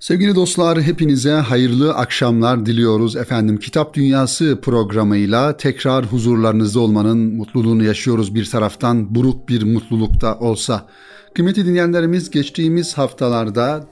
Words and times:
Sevgili 0.00 0.34
dostlar 0.34 0.82
hepinize 0.82 1.32
hayırlı 1.32 1.94
akşamlar 1.94 2.66
diliyoruz 2.66 3.16
efendim. 3.16 3.58
Kitap 3.58 3.94
Dünyası 3.94 4.58
programıyla 4.62 5.56
tekrar 5.56 6.04
huzurlarınızda 6.04 6.80
olmanın 6.80 7.18
mutluluğunu 7.18 7.84
yaşıyoruz 7.84 8.34
bir 8.34 8.50
taraftan 8.50 9.14
buruk 9.14 9.48
bir 9.48 9.62
mutlulukta 9.62 10.38
olsa. 10.38 10.86
Kıymetli 11.34 11.66
dinleyenlerimiz 11.66 12.30
geçtiğimiz 12.30 12.98
haftalarda 12.98 13.86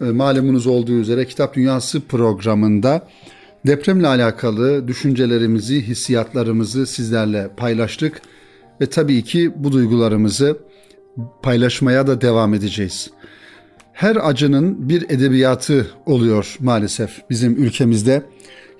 e, 0.00 0.04
malumunuz 0.04 0.66
olduğu 0.66 0.92
üzere 0.92 1.26
Kitap 1.26 1.54
Dünyası 1.54 2.00
programında 2.00 3.08
depremle 3.66 4.06
alakalı 4.06 4.88
düşüncelerimizi, 4.88 5.82
hissiyatlarımızı 5.82 6.86
sizlerle 6.86 7.50
paylaştık 7.56 8.22
ve 8.80 8.86
tabii 8.86 9.24
ki 9.24 9.52
bu 9.56 9.72
duygularımızı 9.72 10.58
paylaşmaya 11.42 12.06
da 12.06 12.20
devam 12.20 12.54
edeceğiz 12.54 13.10
her 14.00 14.28
acının 14.28 14.88
bir 14.88 15.02
edebiyatı 15.10 15.90
oluyor 16.06 16.56
maalesef 16.60 17.10
bizim 17.30 17.62
ülkemizde. 17.64 18.22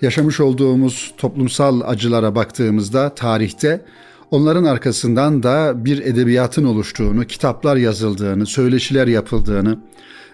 Yaşamış 0.03 0.41
olduğumuz 0.41 1.15
toplumsal 1.19 1.81
acılara 1.85 2.35
baktığımızda 2.35 3.15
tarihte 3.15 3.81
onların 4.31 4.65
arkasından 4.65 5.43
da 5.43 5.85
bir 5.85 5.99
edebiyatın 5.99 6.65
oluştuğunu, 6.65 7.25
kitaplar 7.25 7.77
yazıldığını, 7.77 8.47
söyleşiler 8.47 9.07
yapıldığını 9.07 9.79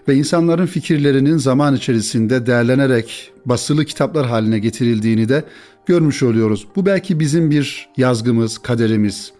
ve 0.07 0.15
insanların 0.15 0.65
fikirlerinin 0.65 1.37
zaman 1.37 1.75
içerisinde 1.75 2.45
değerlenerek 2.45 3.31
basılı 3.45 3.85
kitaplar 3.85 4.25
haline 4.25 4.59
getirildiğini 4.59 5.29
de 5.29 5.43
görmüş 5.85 6.23
oluyoruz. 6.23 6.67
Bu 6.75 6.85
belki 6.85 7.19
bizim 7.19 7.51
bir 7.51 7.89
yazgımız, 7.97 8.57
kaderimiz. 8.57 9.36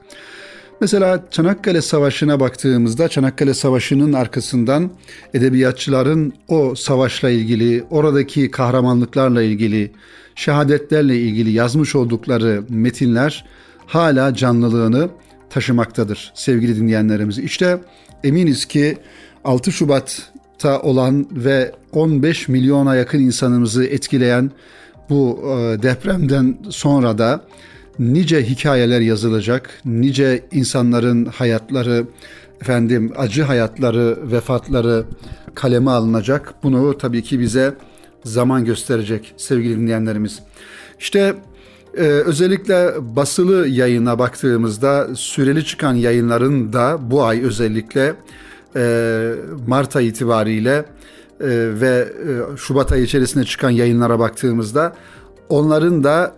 Mesela 0.81 1.23
Çanakkale 1.31 1.81
Savaşı'na 1.81 2.39
baktığımızda 2.39 3.09
Çanakkale 3.09 3.53
Savaşı'nın 3.53 4.13
arkasından 4.13 4.91
edebiyatçıların 5.33 6.33
o 6.47 6.75
savaşla 6.75 7.29
ilgili, 7.29 7.83
oradaki 7.89 8.51
kahramanlıklarla 8.51 9.41
ilgili, 9.41 9.91
şehadetlerle 10.35 11.17
ilgili 11.17 11.51
yazmış 11.51 11.95
oldukları 11.95 12.63
metinler 12.69 13.45
hala 13.85 14.33
canlılığını 14.33 15.09
taşımaktadır 15.49 16.31
sevgili 16.35 16.75
dinleyenlerimiz. 16.75 17.37
İşte 17.39 17.79
eminiz 18.23 18.65
ki 18.65 18.97
6 19.43 19.71
Şubat'ta 19.71 20.81
olan 20.81 21.27
ve 21.31 21.71
15 21.91 22.47
milyona 22.47 22.95
yakın 22.95 23.19
insanımızı 23.19 23.85
etkileyen 23.85 24.51
bu 25.09 25.39
e, 25.43 25.83
depremden 25.83 26.57
sonra 26.69 27.17
da 27.17 27.41
nice 27.99 28.43
hikayeler 28.43 29.01
yazılacak, 29.01 29.69
nice 29.85 30.43
insanların 30.51 31.25
hayatları, 31.25 32.05
efendim 32.61 33.13
acı 33.17 33.43
hayatları, 33.43 34.31
vefatları 34.31 35.05
kaleme 35.55 35.91
alınacak. 35.91 36.53
Bunu 36.63 36.97
tabii 36.97 37.23
ki 37.23 37.39
bize 37.39 37.73
zaman 38.23 38.65
gösterecek 38.65 39.33
sevgili 39.37 39.77
dinleyenlerimiz. 39.77 40.39
İşte 40.99 41.35
e, 41.97 42.01
özellikle 42.01 42.93
basılı 43.15 43.67
yayına 43.67 44.19
baktığımızda 44.19 45.07
süreli 45.15 45.65
çıkan 45.65 45.93
yayınların 45.93 46.73
da 46.73 46.97
bu 47.01 47.23
ay 47.23 47.43
özellikle 47.43 48.13
e, 48.75 49.33
Mart 49.67 49.95
ayı 49.95 50.07
itibariyle 50.07 50.85
e, 51.39 51.47
ve 51.81 52.07
e, 52.27 52.57
Şubat 52.57 52.91
ayı 52.91 53.03
içerisinde 53.03 53.43
çıkan 53.43 53.69
yayınlara 53.69 54.19
baktığımızda 54.19 54.95
onların 55.49 56.03
da 56.03 56.35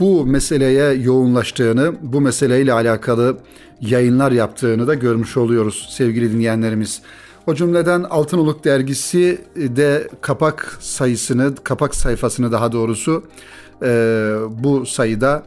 bu 0.00 0.26
meseleye 0.26 0.94
yoğunlaştığını, 0.94 1.92
bu 2.02 2.20
meseleyle 2.20 2.72
alakalı 2.72 3.36
yayınlar 3.80 4.32
yaptığını 4.32 4.86
da 4.86 4.94
görmüş 4.94 5.36
oluyoruz 5.36 5.88
sevgili 5.90 6.32
dinleyenlerimiz. 6.32 7.02
O 7.46 7.54
cümleden 7.54 8.02
Altınoluk 8.02 8.64
dergisi 8.64 9.40
de 9.56 10.08
kapak 10.20 10.76
sayısını, 10.80 11.54
kapak 11.64 11.94
sayfasını 11.94 12.52
daha 12.52 12.72
doğrusu 12.72 13.24
e, 13.82 14.34
bu 14.50 14.86
sayıda 14.86 15.42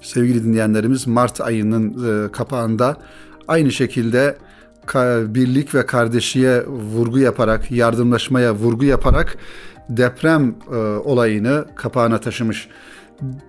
sevgili 0.00 0.44
dinleyenlerimiz 0.44 1.06
Mart 1.06 1.40
ayının 1.40 1.90
e, 2.26 2.32
kapağında 2.32 2.96
aynı 3.48 3.72
şekilde 3.72 4.36
birlik 5.34 5.74
ve 5.74 5.86
kardeşiye 5.86 6.66
vurgu 6.66 7.18
yaparak, 7.18 7.70
yardımlaşmaya 7.70 8.54
vurgu 8.54 8.84
yaparak 8.84 9.36
deprem 9.90 10.54
e, 10.72 10.76
olayını 10.76 11.64
kapağına 11.74 12.20
taşımış. 12.20 12.68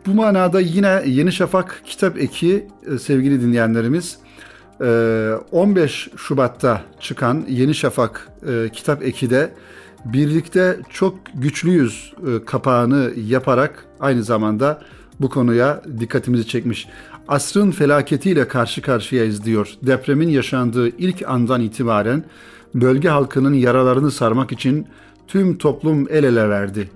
Bu 0.06 0.14
manada 0.14 0.60
yine 0.60 1.04
Yeni 1.06 1.32
Şafak 1.32 1.82
kitap 1.86 2.18
eki 2.18 2.68
e, 2.94 2.98
sevgili 2.98 3.42
dinleyenlerimiz 3.42 4.18
15 5.52 6.08
e, 6.08 6.18
Şubat'ta 6.18 6.82
çıkan 7.00 7.46
Yeni 7.50 7.76
Şafak 7.76 8.30
e, 8.48 8.70
kitap 8.70 9.04
eki 9.04 9.30
de 9.30 9.52
birlikte 10.06 10.80
çok 10.90 11.16
güçlüyüz 11.34 12.14
e, 12.28 12.46
kapağını 12.46 13.12
yaparak 13.28 13.86
aynı 14.00 14.24
zamanda 14.24 14.82
bu 15.20 15.30
konuya 15.30 15.82
dikkatimizi 16.00 16.48
çekmiş. 16.48 16.88
Asrın 17.28 17.72
felaketiyle 17.72 18.48
karşı 18.48 18.82
karşıyayız 18.82 19.46
diyor. 19.46 19.74
Depremin 19.82 20.30
yaşandığı 20.30 20.90
ilk 20.90 21.30
andan 21.30 21.62
itibaren 21.62 22.24
bölge 22.76 23.10
halkının 23.10 23.54
yaralarını 23.54 24.12
sarmak 24.12 24.52
için 24.52 24.88
tüm 25.32 25.58
toplum 25.58 26.08
el 26.10 26.24
ele 26.24 26.50
verdi. 26.50 26.90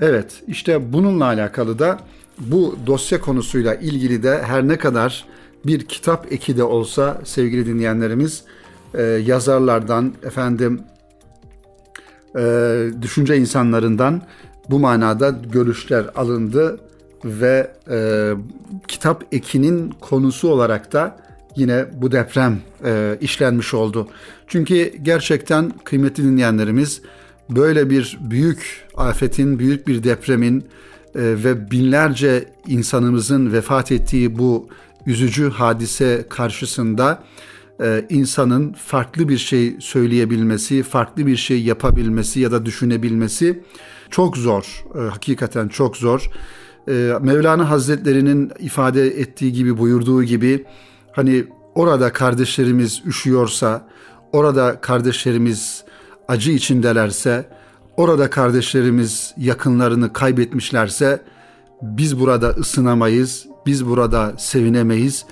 Evet, 0.00 0.42
işte 0.48 0.92
bununla 0.92 1.24
alakalı 1.24 1.78
da 1.78 1.98
bu 2.38 2.76
dosya 2.86 3.20
konusuyla 3.20 3.74
ilgili 3.74 4.22
de 4.22 4.42
her 4.42 4.68
ne 4.68 4.78
kadar 4.78 5.24
bir 5.66 5.80
kitap 5.80 6.32
eki 6.32 6.56
de 6.56 6.62
olsa 6.62 7.20
sevgili 7.24 7.66
dinleyenlerimiz 7.66 8.44
e, 8.94 9.02
yazarlardan 9.02 10.14
efendim 10.22 10.80
e, 12.38 12.42
düşünce 13.02 13.36
insanlarından 13.36 14.22
bu 14.70 14.78
manada 14.78 15.30
görüşler 15.52 16.06
alındı 16.16 16.80
ve 17.24 17.70
e, 17.90 18.30
kitap 18.88 19.24
ekinin 19.32 19.94
konusu 20.00 20.48
olarak 20.48 20.92
da 20.92 21.16
yine 21.56 21.86
bu 21.92 22.12
deprem 22.12 22.58
işlenmiş 23.20 23.74
oldu. 23.74 24.08
Çünkü 24.46 24.92
gerçekten 25.02 25.72
kıymetli 25.84 26.24
dinleyenlerimiz 26.24 27.02
böyle 27.50 27.90
bir 27.90 28.18
büyük 28.20 28.88
afetin, 28.96 29.58
büyük 29.58 29.86
bir 29.88 30.04
depremin 30.04 30.60
e, 30.60 30.64
ve 31.14 31.70
binlerce 31.70 32.44
insanımızın 32.66 33.52
vefat 33.52 33.92
ettiği 33.92 34.38
bu 34.38 34.68
üzücü 35.06 35.50
hadise 35.50 36.26
karşısında 36.28 37.22
e, 37.80 38.06
insanın 38.08 38.72
farklı 38.72 39.28
bir 39.28 39.38
şey 39.38 39.76
söyleyebilmesi, 39.80 40.82
farklı 40.82 41.26
bir 41.26 41.36
şey 41.36 41.62
yapabilmesi 41.62 42.40
ya 42.40 42.52
da 42.52 42.66
düşünebilmesi 42.66 43.62
çok 44.10 44.36
zor. 44.36 44.84
E, 44.94 44.98
hakikaten 44.98 45.68
çok 45.68 45.96
zor. 45.96 46.30
Mevlana 47.20 47.70
Hazretleri'nin 47.70 48.52
ifade 48.58 49.06
ettiği 49.06 49.52
gibi, 49.52 49.78
buyurduğu 49.78 50.22
gibi 50.22 50.64
hani 51.12 51.44
orada 51.74 52.12
kardeşlerimiz 52.12 53.02
üşüyorsa, 53.06 53.88
orada 54.32 54.80
kardeşlerimiz 54.80 55.84
acı 56.30 56.52
içindelerse, 56.52 57.46
orada 57.96 58.30
kardeşlerimiz 58.30 59.34
yakınlarını 59.36 60.12
kaybetmişlerse 60.12 61.22
biz 61.82 62.20
burada 62.20 62.48
ısınamayız, 62.48 63.46
biz 63.66 63.86
burada 63.86 64.34
sevinemeyiz, 64.38 65.24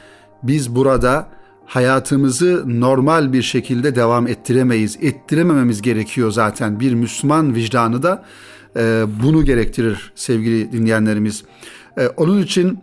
biz 0.43 0.75
burada 0.75 1.29
hayatımızı 1.67 2.81
normal 2.81 3.33
bir 3.33 3.43
şekilde 3.43 3.95
devam 3.95 4.27
ettiremeyiz. 4.27 4.99
Ettiremememiz 5.01 5.83
gerekiyor 5.83 6.31
zaten. 6.31 6.81
Bir 6.81 6.95
Müslüman 6.95 7.55
vicdanı 7.55 8.03
da 8.03 8.25
e, 8.77 9.05
bunu 9.23 9.45
gerektirir 9.45 10.13
sevgili 10.15 10.73
dinleyenlerimiz. 10.73 11.45
E, 11.99 12.07
onun 12.09 12.43
için 12.43 12.79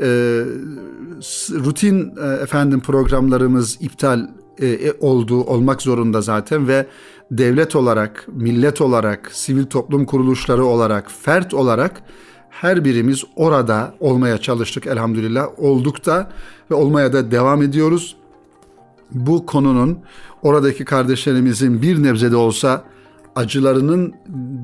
e, 0.00 0.06
rutin 1.50 2.12
e, 2.22 2.42
efendim 2.42 2.80
programlarımız 2.80 3.78
iptal 3.80 4.28
e, 4.58 4.66
e 4.66 4.92
olduğu 5.00 5.44
olmak 5.44 5.82
zorunda 5.82 6.20
zaten 6.20 6.68
ve 6.68 6.86
devlet 7.30 7.76
olarak, 7.76 8.26
millet 8.32 8.80
olarak, 8.80 9.30
sivil 9.32 9.66
toplum 9.66 10.04
kuruluşları 10.04 10.64
olarak, 10.64 11.10
fert 11.22 11.54
olarak 11.54 12.02
her 12.50 12.84
birimiz 12.84 13.24
orada 13.36 13.94
olmaya 14.00 14.38
çalıştık 14.38 14.86
elhamdülillah. 14.86 15.48
Olduk 15.58 16.06
da 16.06 16.30
ve 16.70 16.74
olmaya 16.74 17.12
da 17.12 17.30
devam 17.30 17.62
ediyoruz. 17.62 18.16
Bu 19.12 19.46
konunun 19.46 19.98
oradaki 20.42 20.84
kardeşlerimizin 20.84 21.82
bir 21.82 22.02
nebze 22.02 22.32
de 22.32 22.36
olsa 22.36 22.84
acılarının 23.36 24.14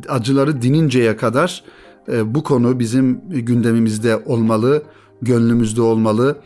acıları 0.09 0.63
dininceye 0.63 1.17
kadar 1.17 1.65
e, 2.09 2.35
bu 2.35 2.43
konu 2.43 2.79
bizim 2.79 3.21
gündemimizde 3.29 4.17
olmalı, 4.17 4.83
gönlümüzde 5.23 5.83
olmalı 5.83 6.39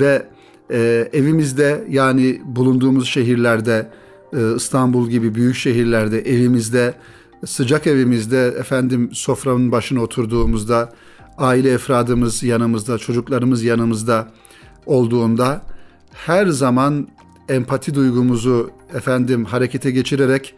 ve 0.00 0.26
e, 0.70 1.08
evimizde 1.12 1.84
yani 1.88 2.40
bulunduğumuz 2.44 3.08
şehirlerde 3.08 3.88
İstanbul 4.56 5.08
gibi 5.08 5.34
büyük 5.34 5.56
şehirlerde 5.56 6.20
evimizde 6.20 6.94
sıcak 7.46 7.86
evimizde 7.86 8.46
efendim 8.46 9.10
sofranın 9.12 9.72
başına 9.72 10.02
oturduğumuzda 10.02 10.92
aile 11.38 11.70
efradımız 11.70 12.42
yanımızda 12.42 12.98
çocuklarımız 12.98 13.62
yanımızda 13.62 14.28
olduğunda 14.86 15.62
her 16.12 16.46
zaman 16.46 17.08
empati 17.48 17.94
duygumuzu 17.94 18.70
efendim 18.94 19.44
harekete 19.44 19.90
geçirerek 19.90 20.54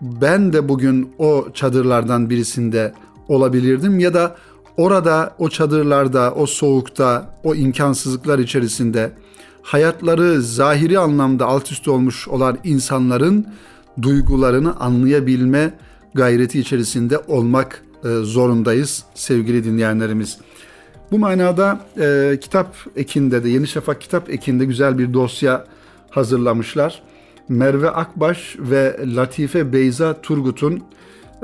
ben 0.00 0.52
de 0.52 0.68
bugün 0.68 1.12
o 1.18 1.46
çadırlardan 1.54 2.30
birisinde 2.30 2.94
olabilirdim 3.28 3.98
ya 3.98 4.14
da 4.14 4.36
orada 4.76 5.34
o 5.38 5.48
çadırlarda, 5.48 6.34
o 6.34 6.46
soğukta, 6.46 7.38
o 7.44 7.54
imkansızlıklar 7.54 8.38
içerisinde 8.38 9.12
hayatları 9.62 10.42
zahiri 10.42 10.98
anlamda 10.98 11.46
alt 11.46 11.72
üst 11.72 11.88
olmuş 11.88 12.28
olan 12.28 12.58
insanların 12.64 13.46
duygularını 14.02 14.76
anlayabilme 14.80 15.74
gayreti 16.14 16.60
içerisinde 16.60 17.18
olmak 17.18 17.84
e, 18.04 18.08
zorundayız 18.08 19.04
sevgili 19.14 19.64
dinleyenlerimiz. 19.64 20.38
Bu 21.10 21.18
manada 21.18 21.80
e, 22.00 22.38
kitap 22.40 22.76
ekinde 22.96 23.44
de 23.44 23.48
Yeni 23.48 23.66
Şafak 23.66 24.00
kitap 24.00 24.30
ekinde 24.30 24.64
güzel 24.64 24.98
bir 24.98 25.14
dosya 25.14 25.64
hazırlamışlar. 26.10 27.02
Merve 27.48 27.90
Akbaş 27.90 28.56
ve 28.58 28.96
Latife 29.06 29.72
Beyza 29.72 30.20
Turgut'un 30.22 30.82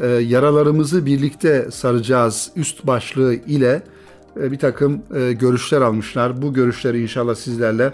e, 0.02 0.06
yaralarımızı 0.06 1.06
birlikte 1.06 1.70
saracağız 1.70 2.50
üst 2.56 2.86
başlığı 2.86 3.34
ile 3.34 3.82
e, 4.40 4.52
bir 4.52 4.58
takım 4.58 5.02
e, 5.14 5.32
görüşler 5.32 5.80
almışlar. 5.80 6.42
Bu 6.42 6.54
görüşleri 6.54 7.02
inşallah 7.02 7.34
sizlerle 7.34 7.92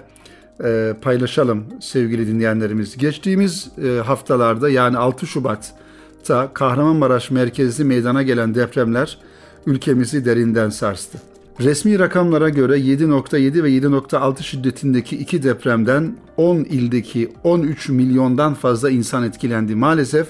e, 0.64 0.94
paylaşalım 1.02 1.64
sevgili 1.80 2.26
dinleyenlerimiz. 2.26 2.96
Geçtiğimiz 2.96 3.70
e, 3.84 3.88
haftalarda 3.88 4.70
yani 4.70 4.96
6 4.98 5.26
Şubat'ta 5.26 6.50
Kahramanmaraş 6.54 7.30
merkezli 7.30 7.84
meydana 7.84 8.22
gelen 8.22 8.54
depremler 8.54 9.18
ülkemizi 9.66 10.24
derinden 10.24 10.70
sarstı. 10.70 11.18
Resmi 11.60 11.98
rakamlara 11.98 12.48
göre 12.48 12.78
7.7 12.78 13.62
ve 13.62 13.70
7.6 13.70 14.42
şiddetindeki 14.42 15.16
iki 15.16 15.42
depremden 15.42 16.16
10 16.36 16.56
ildeki 16.56 17.32
13 17.44 17.88
milyondan 17.88 18.54
fazla 18.54 18.90
insan 18.90 19.24
etkilendi. 19.24 19.74
Maalesef 19.74 20.26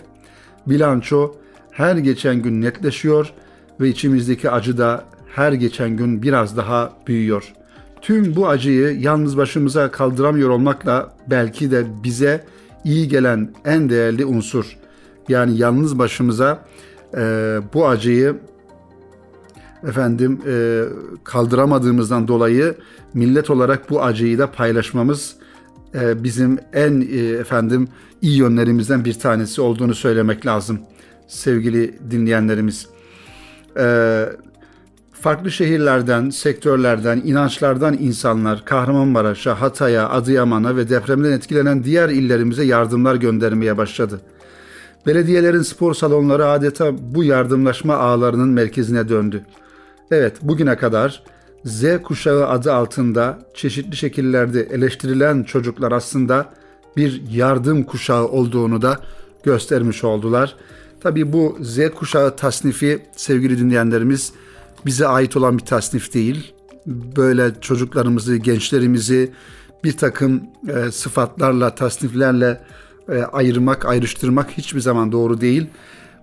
bilanço 0.67 1.35
her 1.71 1.97
geçen 1.97 2.43
gün 2.43 2.63
netleşiyor 2.63 3.33
ve 3.81 3.89
içimizdeki 3.89 4.51
acı 4.51 4.79
da 4.79 5.05
her 5.35 5.53
geçen 5.53 5.97
gün 5.97 6.23
biraz 6.23 6.57
daha 6.57 6.93
büyüyor. 7.07 7.53
Tüm 8.05 8.37
bu 8.37 8.49
acıyı 8.49 9.01
yalnız 9.01 9.37
başımıza 9.37 9.91
kaldıramıyor 9.91 10.51
olmakla 10.51 11.17
belki 11.27 11.71
de 11.71 11.87
bize 12.05 12.45
iyi 12.85 13.09
gelen 13.09 13.55
en 13.65 13.91
değerli 13.91 14.25
unsur. 14.25 14.77
Yani 15.29 15.59
yalnız 15.59 15.99
başımıza 15.99 16.65
e, 17.17 17.21
bu 17.75 17.89
acıyı 17.89 18.37
efendim 19.89 20.41
e, 20.47 20.85
kaldıramadığımızdan 21.25 22.29
dolayı 22.29 22.75
millet 23.15 23.51
olarak 23.51 23.91
bu 23.91 24.03
acıyı 24.03 24.39
da 24.39 24.53
paylaşmamız 24.53 25.37
e, 25.95 26.25
bizim 26.25 26.59
en 26.73 27.01
e, 27.01 27.17
efendim 27.17 27.89
iyi 28.23 28.39
yönlerimizden 28.39 29.05
bir 29.05 29.15
tanesi 29.15 29.61
olduğunu 29.61 29.95
söylemek 29.95 30.47
lazım 30.47 30.81
sevgili 31.29 31.95
dinleyenlerimiz. 32.11 32.89
E, 33.77 34.27
farklı 35.25 35.51
şehirlerden, 35.51 36.31
sektörlerden, 36.31 37.23
inançlardan 37.25 37.97
insanlar 38.01 38.65
Kahramanmaraş'a, 38.65 39.61
Hatay'a, 39.61 40.11
Adıyaman'a 40.11 40.77
ve 40.77 40.89
depremden 40.89 41.33
etkilenen 41.33 41.85
diğer 41.85 42.09
illerimize 42.09 42.65
yardımlar 42.65 43.15
göndermeye 43.15 43.77
başladı. 43.77 44.21
Belediyelerin 45.07 45.63
spor 45.63 45.95
salonları 45.95 46.47
adeta 46.47 47.15
bu 47.15 47.25
yardımlaşma 47.25 47.95
ağlarının 47.95 48.49
merkezine 48.49 49.09
döndü. 49.09 49.45
Evet, 50.11 50.37
bugüne 50.43 50.77
kadar 50.77 51.23
Z 51.65 51.85
kuşağı 52.03 52.49
adı 52.49 52.73
altında 52.73 53.39
çeşitli 53.55 53.97
şekillerde 53.97 54.63
eleştirilen 54.63 55.43
çocuklar 55.43 55.93
aslında 55.93 56.47
bir 56.97 57.23
yardım 57.31 57.83
kuşağı 57.83 58.29
olduğunu 58.29 58.83
da 58.83 59.01
göstermiş 59.45 60.05
oldular. 60.05 60.57
Tabii 61.01 61.33
bu 61.33 61.59
Z 61.61 61.79
kuşağı 61.91 62.37
tasnifi 62.37 63.03
sevgili 63.17 63.59
dinleyenlerimiz 63.59 64.33
bize 64.87 65.07
ait 65.07 65.37
olan 65.37 65.59
bir 65.59 65.65
tasnif 65.65 66.15
değil. 66.15 66.55
Böyle 67.17 67.61
çocuklarımızı, 67.61 68.37
gençlerimizi 68.37 69.33
bir 69.85 69.97
takım 69.97 70.43
e, 70.69 70.91
sıfatlarla, 70.91 71.75
tasniflerle 71.75 72.61
e, 73.09 73.23
ayırmak, 73.23 73.87
ayrıştırmak 73.87 74.51
hiçbir 74.51 74.81
zaman 74.81 75.13
doğru 75.13 75.41
değil. 75.41 75.67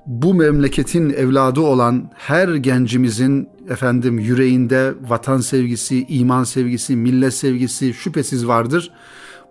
Bu 0.05 0.33
memleketin 0.33 1.09
evladı 1.09 1.61
olan 1.61 2.11
her 2.13 2.47
gencimizin 2.55 3.49
efendim 3.69 4.19
yüreğinde 4.19 4.93
vatan 5.07 5.37
sevgisi, 5.37 6.05
iman 6.09 6.43
sevgisi, 6.43 6.95
millet 6.95 7.33
sevgisi 7.33 7.93
şüphesiz 7.93 8.47
vardır. 8.47 8.91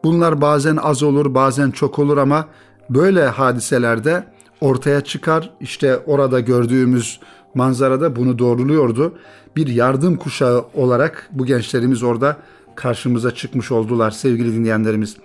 Bunlar 0.04 0.40
bazen 0.40 0.76
az 0.76 1.02
olur, 1.02 1.34
bazen 1.34 1.70
çok 1.70 1.98
olur 1.98 2.16
ama 2.16 2.48
böyle 2.90 3.26
hadiselerde 3.26 4.24
ortaya 4.60 5.00
çıkar. 5.00 5.50
İşte 5.60 5.96
orada 5.96 6.40
gördüğümüz 6.40 7.20
manzarada 7.54 8.16
bunu 8.16 8.38
doğruluyordu. 8.38 9.14
Bir 9.56 9.66
yardım 9.66 10.16
kuşağı 10.16 10.64
olarak 10.74 11.28
bu 11.32 11.46
gençlerimiz 11.46 12.02
orada 12.02 12.36
karşımıza 12.74 13.34
çıkmış 13.34 13.72
oldular 13.72 14.10
sevgili 14.10 14.54
dinleyenlerimiz. 14.54 15.16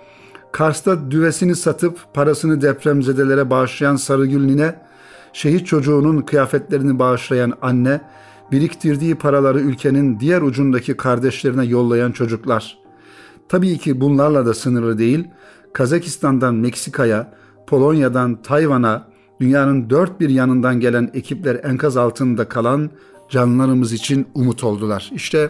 Kars'ta 0.51 1.11
düvesini 1.11 1.55
satıp 1.55 1.99
parasını 2.13 2.61
depremzedelere 2.61 3.49
bağışlayan 3.49 3.95
Sarıgül 3.95 4.45
Nine, 4.45 4.75
şehit 5.33 5.67
çocuğunun 5.67 6.21
kıyafetlerini 6.21 6.99
bağışlayan 6.99 7.53
anne, 7.61 8.01
biriktirdiği 8.51 9.15
paraları 9.15 9.59
ülkenin 9.59 10.19
diğer 10.19 10.41
ucundaki 10.41 10.97
kardeşlerine 10.97 11.65
yollayan 11.65 12.11
çocuklar. 12.11 12.77
Tabii 13.49 13.77
ki 13.77 14.01
bunlarla 14.01 14.45
da 14.45 14.53
sınırlı 14.53 14.97
değil, 14.97 15.27
Kazakistan'dan 15.73 16.55
Meksika'ya, 16.55 17.33
Polonya'dan 17.67 18.41
Tayvan'a, 18.41 19.07
dünyanın 19.41 19.89
dört 19.89 20.19
bir 20.19 20.29
yanından 20.29 20.79
gelen 20.79 21.11
ekipler 21.13 21.63
enkaz 21.63 21.97
altında 21.97 22.49
kalan 22.49 22.89
canlarımız 23.29 23.93
için 23.93 24.27
umut 24.33 24.63
oldular. 24.63 25.11
İşte 25.15 25.49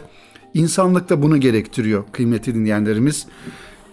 insanlık 0.53 1.09
da 1.09 1.21
bunu 1.21 1.37
gerektiriyor 1.37 2.03
kıymetli 2.11 2.55
dinleyenlerimiz. 2.55 3.27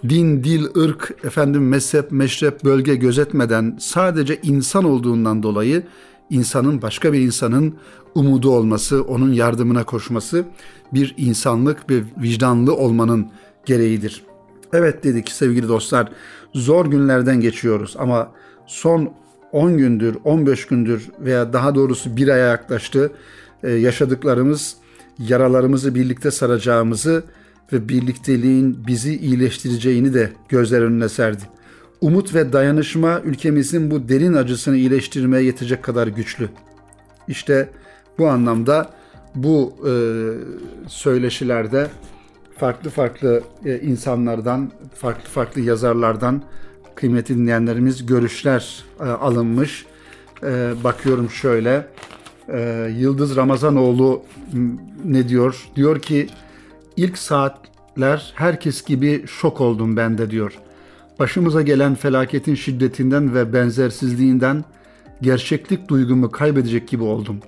Din, 0.08 0.44
dil, 0.44 0.64
ırk, 0.76 1.14
efendim 1.24 1.68
mezhep, 1.68 2.12
meşrep, 2.12 2.64
bölge 2.64 2.94
gözetmeden 2.94 3.76
sadece 3.80 4.40
insan 4.42 4.84
olduğundan 4.84 5.42
dolayı 5.42 5.82
insanın 6.30 6.82
başka 6.82 7.12
bir 7.12 7.20
insanın 7.20 7.74
umudu 8.14 8.50
olması, 8.50 9.02
onun 9.02 9.32
yardımına 9.32 9.84
koşması 9.84 10.44
bir 10.92 11.14
insanlık 11.16 11.90
ve 11.90 12.02
vicdanlı 12.22 12.74
olmanın 12.74 13.30
gereğidir. 13.66 14.24
Evet 14.72 15.04
dedik 15.04 15.30
sevgili 15.30 15.68
dostlar, 15.68 16.12
zor 16.54 16.86
günlerden 16.86 17.40
geçiyoruz 17.40 17.94
ama 17.98 18.32
son 18.66 19.12
10 19.52 19.78
gündür, 19.78 20.16
15 20.24 20.66
gündür 20.66 21.10
veya 21.20 21.52
daha 21.52 21.74
doğrusu 21.74 22.16
bir 22.16 22.28
aya 22.28 22.46
yaklaştı 22.46 23.12
ee, 23.62 23.70
yaşadıklarımız 23.70 24.76
yaralarımızı 25.18 25.94
birlikte 25.94 26.30
saracağımızı 26.30 27.24
ve 27.72 27.88
birlikteliğin 27.88 28.86
bizi 28.86 29.16
iyileştireceğini 29.16 30.14
de 30.14 30.32
gözler 30.48 30.82
önüne 30.82 31.08
serdi. 31.08 31.42
Umut 32.00 32.34
ve 32.34 32.52
dayanışma 32.52 33.20
ülkemizin 33.24 33.90
bu 33.90 34.08
derin 34.08 34.34
acısını 34.34 34.76
iyileştirmeye 34.76 35.44
yetecek 35.44 35.82
kadar 35.82 36.06
güçlü. 36.06 36.48
İşte 37.28 37.68
bu 38.18 38.28
anlamda 38.28 38.90
bu 39.34 39.76
e, 39.86 39.92
söyleşilerde 40.88 41.88
farklı 42.56 42.90
farklı 42.90 43.42
e, 43.64 43.78
insanlardan, 43.78 44.72
farklı 44.94 45.28
farklı 45.28 45.60
yazarlardan 45.60 46.42
kıymetli 46.94 47.36
dinleyenlerimiz 47.36 48.06
görüşler 48.06 48.84
e, 49.00 49.04
alınmış. 49.04 49.86
E, 50.42 50.72
bakıyorum 50.84 51.30
şöyle. 51.30 51.86
E, 52.48 52.90
Yıldız 52.98 53.36
Ramazanoğlu 53.36 54.22
ne 55.04 55.28
diyor? 55.28 55.68
Diyor 55.76 56.02
ki 56.02 56.26
ilk 56.96 57.18
saatler 57.18 58.32
herkes 58.34 58.84
gibi 58.84 59.24
şok 59.26 59.60
oldum 59.60 59.96
ben 59.96 60.18
de 60.18 60.30
diyor. 60.30 60.58
Başımıza 61.18 61.62
gelen 61.62 61.94
felaketin 61.94 62.54
şiddetinden 62.54 63.34
ve 63.34 63.52
benzersizliğinden 63.52 64.64
gerçeklik 65.22 65.88
duygumu 65.88 66.30
kaybedecek 66.30 66.88
gibi 66.88 67.02
oldum. 67.02 67.38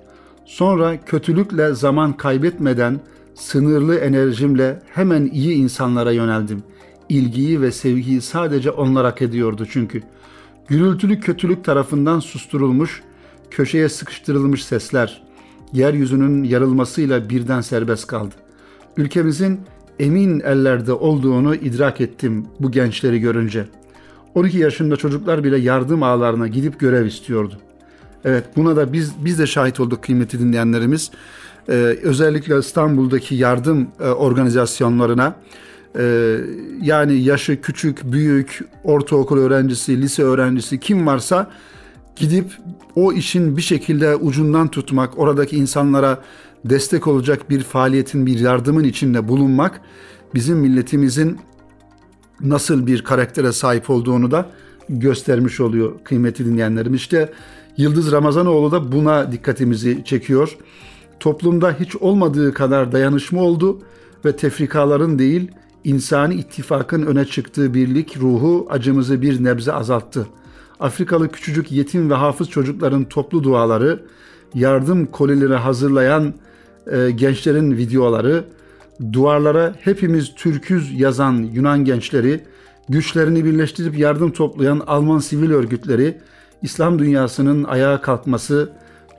Sonra 0.45 1.01
kötülükle 1.05 1.73
zaman 1.73 2.17
kaybetmeden 2.17 2.99
sınırlı 3.35 3.95
enerjimle 3.95 4.79
hemen 4.93 5.25
iyi 5.25 5.55
insanlara 5.55 6.11
yöneldim.'' 6.11 6.74
İlgiyi 7.09 7.61
ve 7.61 7.71
sevgiyi 7.71 8.21
sadece 8.21 8.71
onlar 8.71 9.05
hak 9.05 9.21
ediyordu 9.21 9.67
çünkü. 9.69 10.01
Gürültülü 10.67 11.19
kötülük 11.19 11.63
tarafından 11.63 12.19
susturulmuş, 12.19 13.03
köşeye 13.51 13.89
sıkıştırılmış 13.89 14.65
sesler, 14.65 15.23
yeryüzünün 15.73 16.43
yarılmasıyla 16.43 17.29
birden 17.29 17.61
serbest 17.61 18.07
kaldı. 18.07 18.35
Ülkemizin 18.97 19.59
emin 19.99 20.39
ellerde 20.39 20.93
olduğunu 20.93 21.55
idrak 21.55 22.01
ettim 22.01 22.45
bu 22.59 22.71
gençleri 22.71 23.19
görünce. 23.19 23.65
12 24.35 24.57
yaşında 24.57 24.95
çocuklar 24.95 25.43
bile 25.43 25.57
yardım 25.57 26.03
ağlarına 26.03 26.47
gidip 26.47 26.79
görev 26.79 27.05
istiyordu. 27.05 27.57
Evet 28.25 28.45
buna 28.55 28.75
da 28.75 28.93
biz 28.93 29.13
biz 29.25 29.39
de 29.39 29.47
şahit 29.47 29.79
olduk 29.79 30.03
kıymetli 30.03 30.39
dinleyenlerimiz. 30.39 31.11
Ee, 31.69 31.73
özellikle 32.03 32.59
İstanbul'daki 32.59 33.35
yardım 33.35 33.87
e, 33.99 34.03
organizasyonlarına 34.03 35.35
ee, 35.97 36.37
yani 36.81 37.21
yaşı 37.21 37.61
küçük, 37.61 38.11
büyük, 38.11 38.61
ortaokul 38.83 39.37
öğrencisi, 39.37 40.01
lise 40.01 40.23
öğrencisi 40.23 40.79
kim 40.79 41.07
varsa 41.07 41.51
gidip 42.15 42.45
o 42.95 43.13
işin 43.13 43.57
bir 43.57 43.61
şekilde 43.61 44.15
ucundan 44.15 44.67
tutmak, 44.67 45.19
oradaki 45.19 45.57
insanlara 45.57 46.21
destek 46.65 47.07
olacak 47.07 47.49
bir 47.49 47.63
faaliyetin, 47.63 48.25
bir 48.25 48.39
yardımın 48.39 48.83
içinde 48.83 49.27
bulunmak 49.27 49.81
bizim 50.33 50.57
milletimizin 50.57 51.39
nasıl 52.41 52.87
bir 52.87 53.03
karaktere 53.03 53.51
sahip 53.51 53.89
olduğunu 53.89 54.31
da 54.31 54.49
göstermiş 54.89 55.59
oluyor 55.59 55.93
kıymetli 56.03 56.45
dinleyenlerim. 56.45 56.93
İşte 56.93 57.31
Yıldız 57.77 58.11
Ramazanoğlu 58.11 58.71
da 58.71 58.91
buna 58.91 59.31
dikkatimizi 59.31 60.03
çekiyor. 60.05 60.57
Toplumda 61.19 61.75
hiç 61.79 61.95
olmadığı 61.95 62.53
kadar 62.53 62.91
dayanışma 62.91 63.41
oldu 63.41 63.81
ve 64.25 64.35
tefrikaların 64.35 65.19
değil, 65.19 65.51
insani 65.85 66.35
ittifakın 66.35 67.05
öne 67.05 67.25
çıktığı 67.25 67.73
birlik 67.73 68.17
ruhu 68.17 68.67
acımızı 68.69 69.21
bir 69.21 69.43
nebze 69.43 69.73
azalttı. 69.73 70.27
Afrikalı 70.79 71.31
küçücük 71.31 71.71
yetim 71.71 72.09
ve 72.09 72.13
hafız 72.13 72.49
çocukların 72.49 73.03
toplu 73.03 73.43
duaları, 73.43 74.03
yardım 74.53 75.05
kolileri 75.05 75.55
hazırlayan 75.55 76.33
e, 76.91 77.11
gençlerin 77.11 77.77
videoları, 77.77 78.43
duvarlara 79.13 79.75
hepimiz 79.79 80.35
Türküz 80.35 80.99
yazan 80.99 81.33
Yunan 81.33 81.85
gençleri, 81.85 82.43
güçlerini 82.89 83.45
birleştirip 83.45 83.97
yardım 83.97 84.31
toplayan 84.31 84.81
Alman 84.87 85.19
sivil 85.19 85.51
örgütleri, 85.51 86.17
İslam 86.61 86.99
dünyasının 86.99 87.63
ayağa 87.63 88.01
kalkması, 88.01 88.69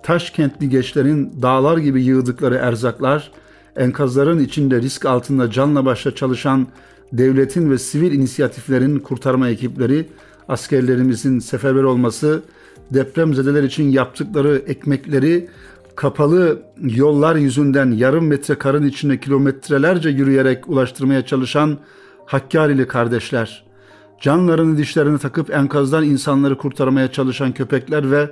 Taşkentli 0.03 0.69
gençlerin 0.69 1.43
dağlar 1.43 1.79
gibi 1.79 2.05
yığdıkları 2.05 2.55
erzaklar, 2.55 3.31
enkazların 3.77 4.39
içinde 4.39 4.83
risk 4.83 5.05
altında 5.05 5.51
canla 5.51 5.85
başla 5.85 6.15
çalışan 6.15 6.67
devletin 7.13 7.71
ve 7.71 7.79
sivil 7.79 8.13
inisiyatiflerin 8.13 8.99
kurtarma 8.99 9.49
ekipleri, 9.49 10.07
askerlerimizin 10.49 11.39
seferber 11.39 11.83
olması, 11.83 12.43
depremzedeler 12.91 13.63
için 13.63 13.91
yaptıkları 13.91 14.63
ekmekleri 14.67 15.49
kapalı 15.97 16.63
yollar 16.81 17.37
yüzünden 17.37 17.91
yarım 17.91 18.27
metre 18.27 18.55
karın 18.55 18.87
içinde 18.87 19.21
kilometrelerce 19.21 20.09
yürüyerek 20.09 20.69
ulaştırmaya 20.69 21.27
çalışan 21.27 21.79
Hakkari'li 22.27 22.89
kardeşler, 22.89 23.65
canlarını 24.21 24.79
dişlerini 24.79 25.19
takıp 25.19 25.51
enkazdan 25.51 26.05
insanları 26.05 26.59
kurtarmaya 26.59 27.13
çalışan 27.13 27.53
köpekler 27.53 28.11
ve 28.11 28.31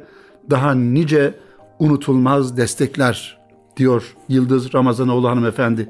daha 0.50 0.74
nice 0.74 1.34
unutulmaz 1.78 2.56
destekler 2.56 3.43
diyor 3.76 4.16
Yıldız 4.28 4.74
Ramazanoğlu 4.74 5.28
hanımefendi. 5.28 5.88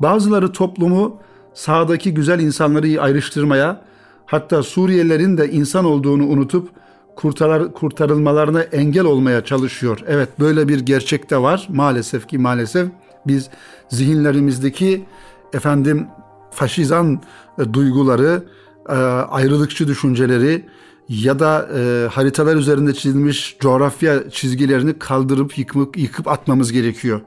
Bazıları 0.00 0.52
toplumu 0.52 1.16
sağdaki 1.54 2.14
güzel 2.14 2.40
insanları 2.40 3.02
ayrıştırmaya, 3.02 3.80
hatta 4.26 4.62
Suriyelilerin 4.62 5.36
de 5.36 5.50
insan 5.50 5.84
olduğunu 5.84 6.26
unutup 6.26 6.68
kurtar, 7.16 7.72
kurtarılmalarına 7.72 8.60
engel 8.62 9.04
olmaya 9.04 9.44
çalışıyor. 9.44 9.98
Evet 10.06 10.28
böyle 10.40 10.68
bir 10.68 10.80
gerçek 10.80 11.30
de 11.30 11.42
var 11.42 11.66
maalesef 11.70 12.28
ki 12.28 12.38
maalesef 12.38 12.88
biz 13.26 13.50
zihinlerimizdeki 13.88 15.04
efendim 15.52 16.06
faşizan 16.50 17.20
e, 17.58 17.72
duyguları, 17.72 18.42
e, 18.88 18.92
ayrılıkçı 18.92 19.88
düşünceleri 19.88 20.64
ya 21.08 21.38
da 21.38 21.68
e, 21.76 22.08
haritalar 22.08 22.56
üzerinde 22.56 22.94
çizilmiş 22.94 23.56
coğrafya 23.60 24.30
çizgilerini 24.30 24.98
kaldırıp 24.98 25.58
yıkıp, 25.58 25.98
yıkıp 25.98 26.28
atmamız 26.28 26.72
gerekiyor. 26.72 27.20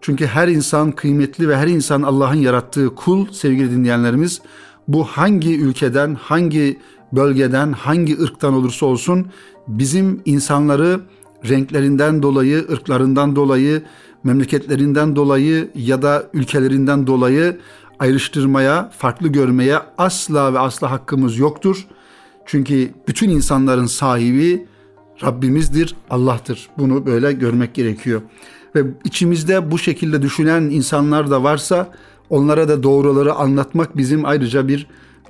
Çünkü 0.00 0.26
her 0.26 0.48
insan 0.48 0.92
kıymetli 0.92 1.48
ve 1.48 1.56
her 1.56 1.66
insan 1.66 2.02
Allah'ın 2.02 2.34
yarattığı 2.34 2.94
kul 2.94 3.26
sevgili 3.32 3.70
dinleyenlerimiz. 3.70 4.40
Bu 4.88 5.04
hangi 5.04 5.60
ülkeden, 5.60 6.14
hangi 6.14 6.78
bölgeden, 7.12 7.72
hangi 7.72 8.22
ırktan 8.22 8.54
olursa 8.54 8.86
olsun 8.86 9.26
bizim 9.68 10.22
insanları 10.24 11.00
renklerinden 11.48 12.22
dolayı, 12.22 12.66
ırklarından 12.70 13.36
dolayı, 13.36 13.82
memleketlerinden 14.24 15.16
dolayı 15.16 15.70
ya 15.74 16.02
da 16.02 16.26
ülkelerinden 16.32 17.06
dolayı 17.06 17.58
ayrıştırmaya, 17.98 18.90
farklı 18.98 19.28
görmeye 19.28 19.78
asla 19.98 20.54
ve 20.54 20.58
asla 20.58 20.90
hakkımız 20.90 21.38
yoktur. 21.38 21.86
Çünkü 22.46 22.90
bütün 23.08 23.30
insanların 23.30 23.86
sahibi 23.86 24.66
Rabbimizdir, 25.22 25.96
Allah'tır. 26.10 26.68
Bunu 26.78 27.06
böyle 27.06 27.32
görmek 27.32 27.74
gerekiyor. 27.74 28.22
Ve 28.74 28.84
içimizde 29.04 29.70
bu 29.70 29.78
şekilde 29.78 30.22
düşünen 30.22 30.62
insanlar 30.62 31.30
da 31.30 31.42
varsa 31.42 31.92
onlara 32.30 32.68
da 32.68 32.82
doğruları 32.82 33.34
anlatmak 33.34 33.96
bizim 33.96 34.24
ayrıca 34.24 34.68
bir 34.68 34.86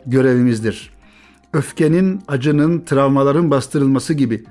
görevimizdir. 0.07 0.91
Öfkenin, 1.53 2.23
acının, 2.29 2.81
travmaların 2.81 3.51
bastırılması 3.51 4.15
gibi 4.15 4.45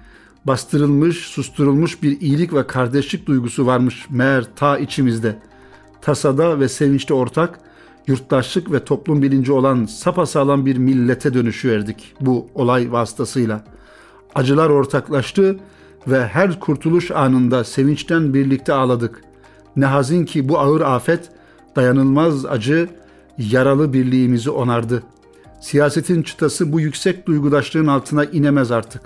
bastırılmış, 0.46 1.18
susturulmuş 1.18 2.04
bir 2.04 2.22
iyilik 2.22 2.54
ve 2.54 2.68
kardeşlik 2.68 3.26
duygusu 3.26 3.66
varmış 3.66 4.06
meğer 4.10 4.46
ta 4.56 4.78
içimizde. 4.78 5.40
Tasada 6.02 6.60
ve 6.60 6.70
sevinçte 6.70 7.14
ortak, 7.14 7.60
yurttaşlık 8.08 8.72
ve 8.72 8.86
toplum 8.86 9.22
bilinci 9.22 9.52
olan 9.52 9.86
sapasağlam 9.86 10.66
bir 10.66 10.78
millete 10.78 11.34
dönüşüverdik 11.34 12.14
bu 12.22 12.48
olay 12.56 12.92
vasıtasıyla. 12.92 13.64
Acılar 14.36 14.70
ortaklaştı 14.70 15.60
ve 16.08 16.28
her 16.28 16.60
kurtuluş 16.60 17.12
anında 17.12 17.64
sevinçten 17.64 18.34
birlikte 18.34 18.74
ağladık. 18.74 19.22
Ne 19.76 19.86
hazin 19.86 20.26
ki 20.26 20.50
bu 20.50 20.60
ağır 20.60 20.82
afet 20.82 21.30
dayanılmaz 21.76 22.46
acı 22.46 22.90
yaralı 23.38 23.94
birliğimizi 23.94 24.50
onardı. 24.50 25.04
Siyasetin 25.62 26.24
çıtası 26.24 26.72
bu 26.72 26.80
yüksek 26.80 27.28
duygudaşlığın 27.28 27.88
altına 27.88 28.26
inemez 28.26 28.72
artık. 28.72 29.02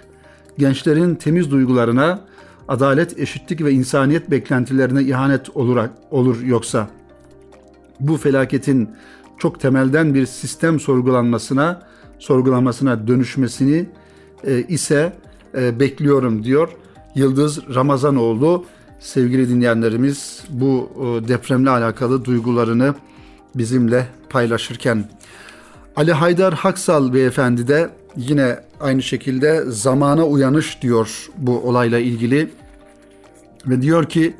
Gençlerin 0.57 1.15
temiz 1.15 1.51
duygularına, 1.51 2.19
adalet, 2.67 3.19
eşitlik 3.19 3.61
ve 3.61 3.71
insaniyet 3.71 4.31
beklentilerine 4.31 5.03
ihanet 5.03 5.49
olur, 5.49 5.79
olur 6.11 6.41
yoksa 6.41 6.87
bu 7.99 8.17
felaketin 8.17 8.89
çok 9.37 9.59
temelden 9.59 10.13
bir 10.13 10.25
sistem 10.25 10.79
sorgulanmasına, 10.79 11.81
sorgulanmasına 12.19 13.07
dönüşmesini 13.07 13.89
e, 14.43 14.63
ise 14.63 15.13
e, 15.57 15.79
bekliyorum 15.79 16.43
diyor 16.43 16.69
Yıldız 17.15 17.75
Ramazanoğlu. 17.75 18.65
Sevgili 18.99 19.49
dinleyenlerimiz 19.49 20.43
bu 20.49 20.89
e, 20.95 21.27
depremle 21.27 21.69
alakalı 21.69 22.25
duygularını 22.25 22.95
bizimle 23.55 24.07
paylaşırken 24.29 25.09
Ali 25.95 26.13
Haydar 26.13 26.53
Haksal 26.53 27.13
beyefendi 27.13 27.67
de 27.67 27.89
yine 28.15 28.59
aynı 28.79 29.03
şekilde 29.03 29.63
zamana 29.67 30.25
uyanış 30.25 30.81
diyor 30.81 31.29
bu 31.37 31.59
olayla 31.59 31.99
ilgili 31.99 32.49
ve 33.67 33.81
diyor 33.81 34.05
ki 34.05 34.33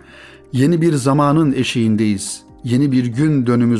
yeni 0.53 0.81
bir 0.81 0.93
zamanın 0.93 1.53
eşiğindeyiz. 1.53 2.48
Yeni 2.63 2.91
bir 2.91 3.05
gün 3.05 3.47
dönümü 3.47 3.77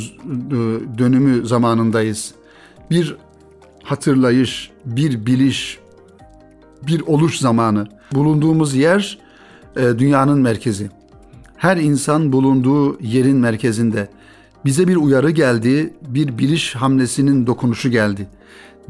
dönümü 0.98 1.46
zamanındayız. 1.46 2.34
Bir 2.90 3.16
hatırlayış, 3.82 4.70
bir 4.84 5.26
biliş, 5.26 5.78
bir 6.86 7.00
oluş 7.00 7.38
zamanı. 7.38 7.88
Bulunduğumuz 8.12 8.74
yer 8.74 9.18
e, 9.76 9.98
dünyanın 9.98 10.40
merkezi. 10.40 10.90
Her 11.56 11.76
insan 11.76 12.32
bulunduğu 12.32 13.00
yerin 13.02 13.36
merkezinde. 13.36 14.08
Bize 14.64 14.88
bir 14.88 14.96
uyarı 14.96 15.30
geldi, 15.30 15.94
bir 16.08 16.38
biliş 16.38 16.74
hamlesinin 16.74 17.46
dokunuşu 17.46 17.90
geldi. 17.90 18.26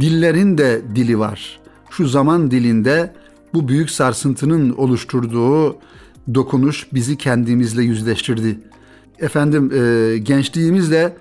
Dillerin 0.00 0.58
de 0.58 0.82
dili 0.94 1.18
var. 1.18 1.60
Şu 1.90 2.08
zaman 2.08 2.50
dilinde 2.50 3.12
bu 3.54 3.68
büyük 3.68 3.90
sarsıntının 3.90 4.70
oluşturduğu 4.70 5.76
dokunuş 6.34 6.86
bizi 6.92 7.18
kendimizle 7.18 7.82
yüzleştirdi. 7.82 8.58
Efendim 9.20 9.72
e, 9.74 10.18
gençliğimizle 10.18 11.16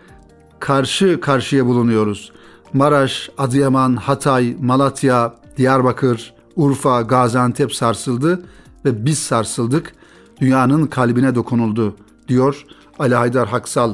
karşı 0.60 1.20
karşıya 1.22 1.66
bulunuyoruz. 1.66 2.32
Maraş, 2.74 3.30
Adıyaman, 3.38 3.96
Hatay, 3.96 4.56
Malatya, 4.62 5.36
Diyarbakır, 5.58 6.34
Urfa, 6.56 7.02
Gaziantep 7.02 7.74
sarsıldı 7.74 8.42
ve 8.86 9.06
biz 9.06 9.20
sarsıldık. 9.20 9.94
Dünyanın 10.42 10.86
kalbine 10.86 11.36
dokunuldu 11.36 11.96
diyor 12.28 12.66
Ali 13.00 13.16
Haydar 13.16 13.48
Haksal. 13.48 13.94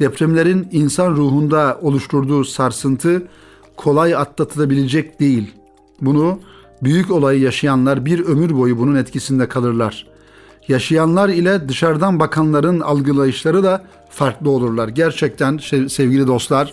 Depremlerin 0.00 0.68
insan 0.72 1.10
ruhunda 1.10 1.78
oluşturduğu 1.82 2.44
sarsıntı 2.44 3.28
kolay 3.76 4.14
atlatılabilecek 4.14 5.20
değil. 5.20 5.54
Bunu 6.00 6.40
büyük 6.82 7.10
olayı 7.10 7.40
yaşayanlar 7.40 8.04
bir 8.06 8.24
ömür 8.24 8.56
boyu 8.56 8.78
bunun 8.78 8.94
etkisinde 8.94 9.48
kalırlar. 9.48 10.13
Yaşayanlar 10.68 11.28
ile 11.28 11.68
dışarıdan 11.68 12.20
bakanların 12.20 12.80
algılayışları 12.80 13.64
da 13.64 13.84
farklı 14.10 14.50
olurlar. 14.50 14.88
Gerçekten 14.88 15.58
sevgili 15.88 16.26
dostlar, 16.26 16.72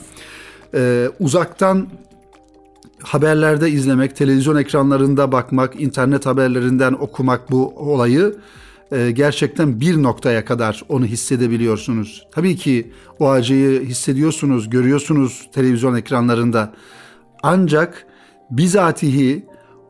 e, 0.74 1.10
uzaktan 1.19 1.88
haberlerde 3.03 3.69
izlemek, 3.69 4.15
televizyon 4.15 4.55
ekranlarında 4.55 5.31
bakmak, 5.31 5.81
internet 5.81 6.25
haberlerinden 6.25 6.93
okumak 6.93 7.51
bu 7.51 7.74
olayı 7.75 8.36
e, 8.91 9.12
gerçekten 9.12 9.79
bir 9.79 10.03
noktaya 10.03 10.45
kadar 10.45 10.83
onu 10.89 11.05
hissedebiliyorsunuz. 11.05 12.27
Tabii 12.31 12.55
ki 12.55 12.91
o 13.19 13.29
acıyı 13.29 13.81
hissediyorsunuz, 13.81 14.69
görüyorsunuz 14.69 15.50
televizyon 15.53 15.95
ekranlarında. 15.95 16.74
Ancak 17.43 18.05
bizatihi 18.51 19.45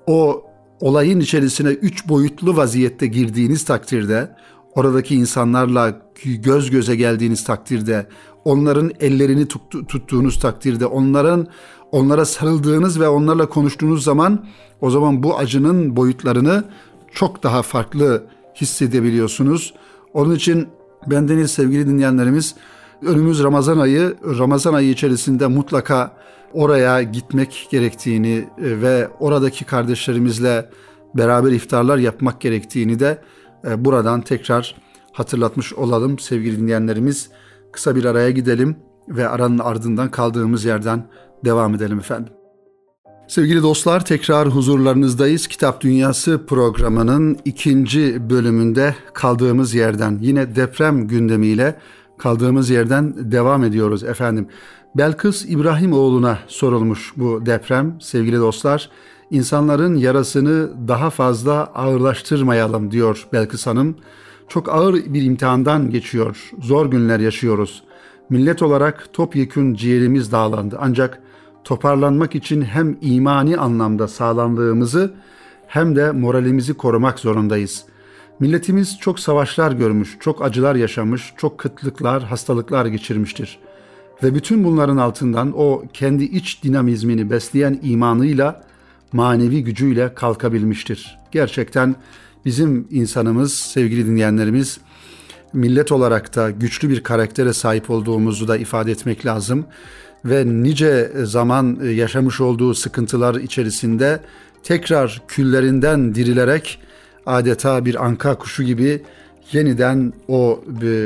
o 0.08 0.46
olayın 0.82 1.20
içerisine 1.20 1.70
üç 1.70 2.08
boyutlu 2.08 2.58
vaziyette 2.58 3.08
girdiğiniz 3.08 3.66
takdirde, 3.66 4.36
oradaki 4.76 5.16
insanlarla 5.16 6.02
göz 6.24 6.70
göze 6.70 6.96
geldiğiniz 6.96 7.44
takdirde, 7.44 8.08
onların 8.46 8.92
ellerini 9.00 9.48
tuttu, 9.48 9.88
tuttuğunuz 9.88 10.40
takdirde, 10.40 10.86
onların 10.86 11.48
onlara 11.92 12.26
sarıldığınız 12.26 13.00
ve 13.00 13.08
onlarla 13.08 13.50
konuştuğunuz 13.50 14.04
zaman 14.04 14.46
o 14.82 14.90
zaman 14.90 15.24
bu 15.24 15.38
acının 15.38 15.96
boyutlarını 15.96 16.64
çok 17.12 17.44
daha 17.44 17.62
farklı 17.62 18.24
hissedebiliyorsunuz. 18.56 19.74
Onun 20.14 20.36
için 20.36 20.68
bendeniz 21.08 21.52
sevgili 21.52 21.88
dinleyenlerimiz 21.88 22.56
önümüz 23.02 23.44
Ramazan 23.44 23.80
ayı, 23.80 24.16
Ramazan 24.38 24.74
ayı 24.74 24.90
içerisinde 24.90 25.48
mutlaka 25.48 26.12
oraya 26.54 27.02
gitmek 27.02 27.68
gerektiğini 27.72 28.48
e, 28.58 28.82
ve 28.82 29.08
oradaki 29.20 29.66
kardeşlerimizle 29.66 30.70
beraber 31.16 31.52
iftarlar 31.52 31.98
yapmak 31.98 32.42
gerektiğini 32.42 33.00
de 33.00 33.18
e, 33.68 33.86
buradan 33.86 34.22
tekrar 34.22 34.76
hatırlatmış 35.12 35.74
olalım 35.74 36.20
sevgili 36.20 36.60
dinleyenlerimiz. 36.60 37.30
Kısa 37.72 37.96
bir 37.96 38.06
araya 38.06 38.32
gidelim 38.32 38.76
ve 39.10 39.30
aranın 39.30 39.60
ardından 39.60 40.12
kaldığımız 40.12 40.66
yerden 40.66 41.04
devam 41.46 41.76
edelim 41.76 42.00
efendim. 42.00 42.34
Sevgili 43.28 43.64
dostlar 43.64 44.06
tekrar 44.06 44.48
huzurlarınızdayız. 44.48 45.48
Kitap 45.48 45.82
Dünyası 45.82 46.46
programının 46.48 47.38
ikinci 47.46 48.30
bölümünde 48.30 48.96
kaldığımız 49.14 49.74
yerden 49.74 50.18
yine 50.22 50.56
deprem 50.56 51.08
gündemiyle 51.08 51.76
kaldığımız 52.22 52.70
yerden 52.70 53.14
devam 53.18 53.64
ediyoruz 53.64 54.04
efendim. 54.04 54.48
Belkıs 54.96 55.46
İbrahimoğlu'na 55.46 56.38
sorulmuş 56.48 57.14
bu 57.18 57.46
deprem 57.46 57.96
sevgili 58.02 58.38
dostlar. 58.38 58.90
İnsanların 59.32 59.96
yarasını 59.96 60.70
daha 60.88 61.10
fazla 61.10 61.54
ağırlaştırmayalım 61.54 62.92
diyor 62.92 63.28
Belkıs 63.34 63.68
Hanım. 63.68 63.96
Çok 64.48 64.70
ağır 64.70 64.94
bir 64.94 65.22
imtihandan 65.22 65.90
geçiyor. 65.90 66.52
Zor 66.62 66.86
günler 66.92 67.20
yaşıyoruz. 67.20 67.84
Millet 68.30 68.62
olarak 68.62 69.14
topyekün 69.14 69.74
ciğerimiz 69.74 70.32
dağlandı. 70.32 70.78
Ancak 70.80 71.22
toparlanmak 71.64 72.36
için 72.36 72.62
hem 72.62 72.98
imani 73.02 73.58
anlamda 73.58 74.08
sağlamlığımızı 74.08 75.14
hem 75.68 75.96
de 75.96 76.12
moralimizi 76.12 76.74
korumak 76.74 77.20
zorundayız. 77.20 77.86
Milletimiz 78.42 78.98
çok 79.00 79.20
savaşlar 79.20 79.72
görmüş, 79.72 80.18
çok 80.20 80.42
acılar 80.42 80.76
yaşamış, 80.76 81.34
çok 81.38 81.58
kıtlıklar, 81.58 82.24
hastalıklar 82.24 82.86
geçirmiştir. 82.86 83.60
Ve 84.24 84.36
bütün 84.36 84.64
bunların 84.64 84.98
altından 84.98 85.54
o 85.58 85.84
kendi 85.94 86.24
iç 86.24 86.64
dinamizmini 86.64 87.30
besleyen 87.30 87.80
imanıyla, 87.84 88.64
manevi 89.14 89.64
gücüyle 89.64 90.14
kalkabilmiştir. 90.14 91.20
Gerçekten 91.32 91.96
bizim 92.46 92.88
insanımız, 92.92 93.54
sevgili 93.54 94.06
dinleyenlerimiz, 94.06 94.80
millet 95.54 95.92
olarak 95.92 96.36
da 96.36 96.52
güçlü 96.52 96.90
bir 96.90 97.04
karaktere 97.04 97.54
sahip 97.54 97.90
olduğumuzu 97.90 98.48
da 98.48 98.58
ifade 98.58 98.92
etmek 98.92 99.26
lazım 99.26 99.66
ve 100.26 100.44
nice 100.46 101.12
zaman 101.24 101.80
yaşamış 101.84 102.42
olduğu 102.42 102.74
sıkıntılar 102.74 103.36
içerisinde 103.36 104.20
tekrar 104.64 105.22
küllerinden 105.28 106.16
dirilerek 106.16 106.80
adeta 107.26 107.86
bir 107.86 108.06
anka 108.06 108.36
kuşu 108.36 108.64
gibi 108.64 109.02
yeniden 109.52 110.14
o 110.28 110.64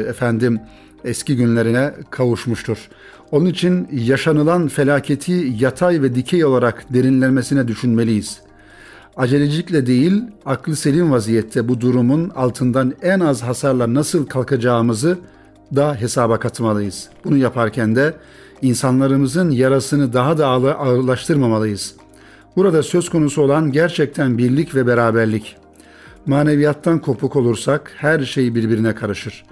efendim 0.08 0.60
eski 1.04 1.36
günlerine 1.36 1.94
kavuşmuştur. 2.10 2.90
Onun 3.32 3.46
için 3.46 3.88
yaşanılan 3.92 4.68
felaketi 4.68 5.54
yatay 5.60 6.02
ve 6.02 6.16
dikey 6.16 6.46
olarak 6.46 6.94
derinlenmesine 6.94 7.68
düşünmeliyiz. 7.68 8.42
Acelecilikle 9.18 9.86
değil, 9.86 10.24
aklı 10.46 10.76
selim 10.76 11.12
vaziyette 11.12 11.68
bu 11.68 11.82
durumun 11.82 12.30
altından 12.30 12.94
en 13.02 13.20
az 13.20 13.44
hasarla 13.44 13.94
nasıl 13.94 14.26
kalkacağımızı 14.26 15.18
da 15.76 15.96
hesaba 15.96 16.40
katmalıyız. 16.40 17.10
Bunu 17.26 17.38
yaparken 17.38 17.96
de 17.96 18.14
insanlarımızın 18.62 19.50
yarasını 19.50 20.14
daha 20.14 20.38
da 20.38 20.48
ağırlaştırmamalıyız. 20.48 21.96
Burada 22.56 22.84
söz 22.84 23.10
konusu 23.10 23.42
olan 23.42 23.72
gerçekten 23.72 24.38
birlik 24.38 24.76
ve 24.76 24.88
beraberlik. 24.88 25.58
Maneviyattan 26.26 27.00
kopuk 27.00 27.36
olursak 27.36 27.92
her 27.98 28.20
şey 28.20 28.56
birbirine 28.56 28.96
karışır. 28.96 29.46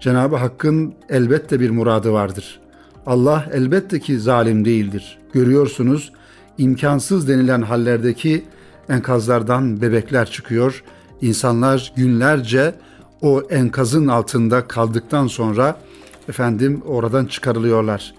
Cenab-ı 0.00 0.36
Hakk'ın 0.36 0.94
elbette 1.08 1.60
bir 1.60 1.70
muradı 1.70 2.12
vardır. 2.12 2.60
Allah 3.06 3.46
elbette 3.52 4.00
ki 4.00 4.20
zalim 4.20 4.64
değildir. 4.64 5.18
Görüyorsunuz 5.32 6.12
imkansız 6.58 7.28
denilen 7.28 7.62
hallerdeki 7.62 8.44
enkazlardan 8.88 9.80
bebekler 9.80 10.30
çıkıyor. 10.30 10.84
İnsanlar 11.20 11.92
günlerce 11.96 12.74
o 13.22 13.42
enkazın 13.50 14.08
altında 14.08 14.68
kaldıktan 14.68 15.26
sonra 15.26 15.80
efendim 16.28 16.82
oradan 16.86 17.26
çıkarılıyorlar. 17.26 18.14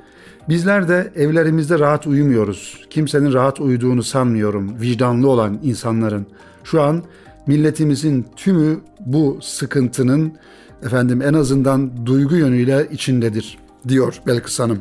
Bizler 0.49 0.87
de 0.87 1.11
evlerimizde 1.15 1.79
rahat 1.79 2.07
uyumuyoruz. 2.07 2.85
Kimsenin 2.89 3.33
rahat 3.33 3.59
uyuduğunu 3.59 4.03
sanmıyorum. 4.03 4.81
Vicdanlı 4.81 5.29
olan 5.29 5.59
insanların. 5.63 6.25
Şu 6.63 6.81
an 6.81 7.03
milletimizin 7.49 8.25
tümü 8.35 8.79
bu 8.99 9.39
sıkıntının 9.41 10.33
efendim 10.83 11.21
en 11.21 11.33
azından 11.33 12.05
duygu 12.05 12.35
yönüyle 12.35 12.87
içindedir 12.91 13.57
diyor 13.87 14.21
Belkıs 14.27 14.59
Hanım. 14.59 14.79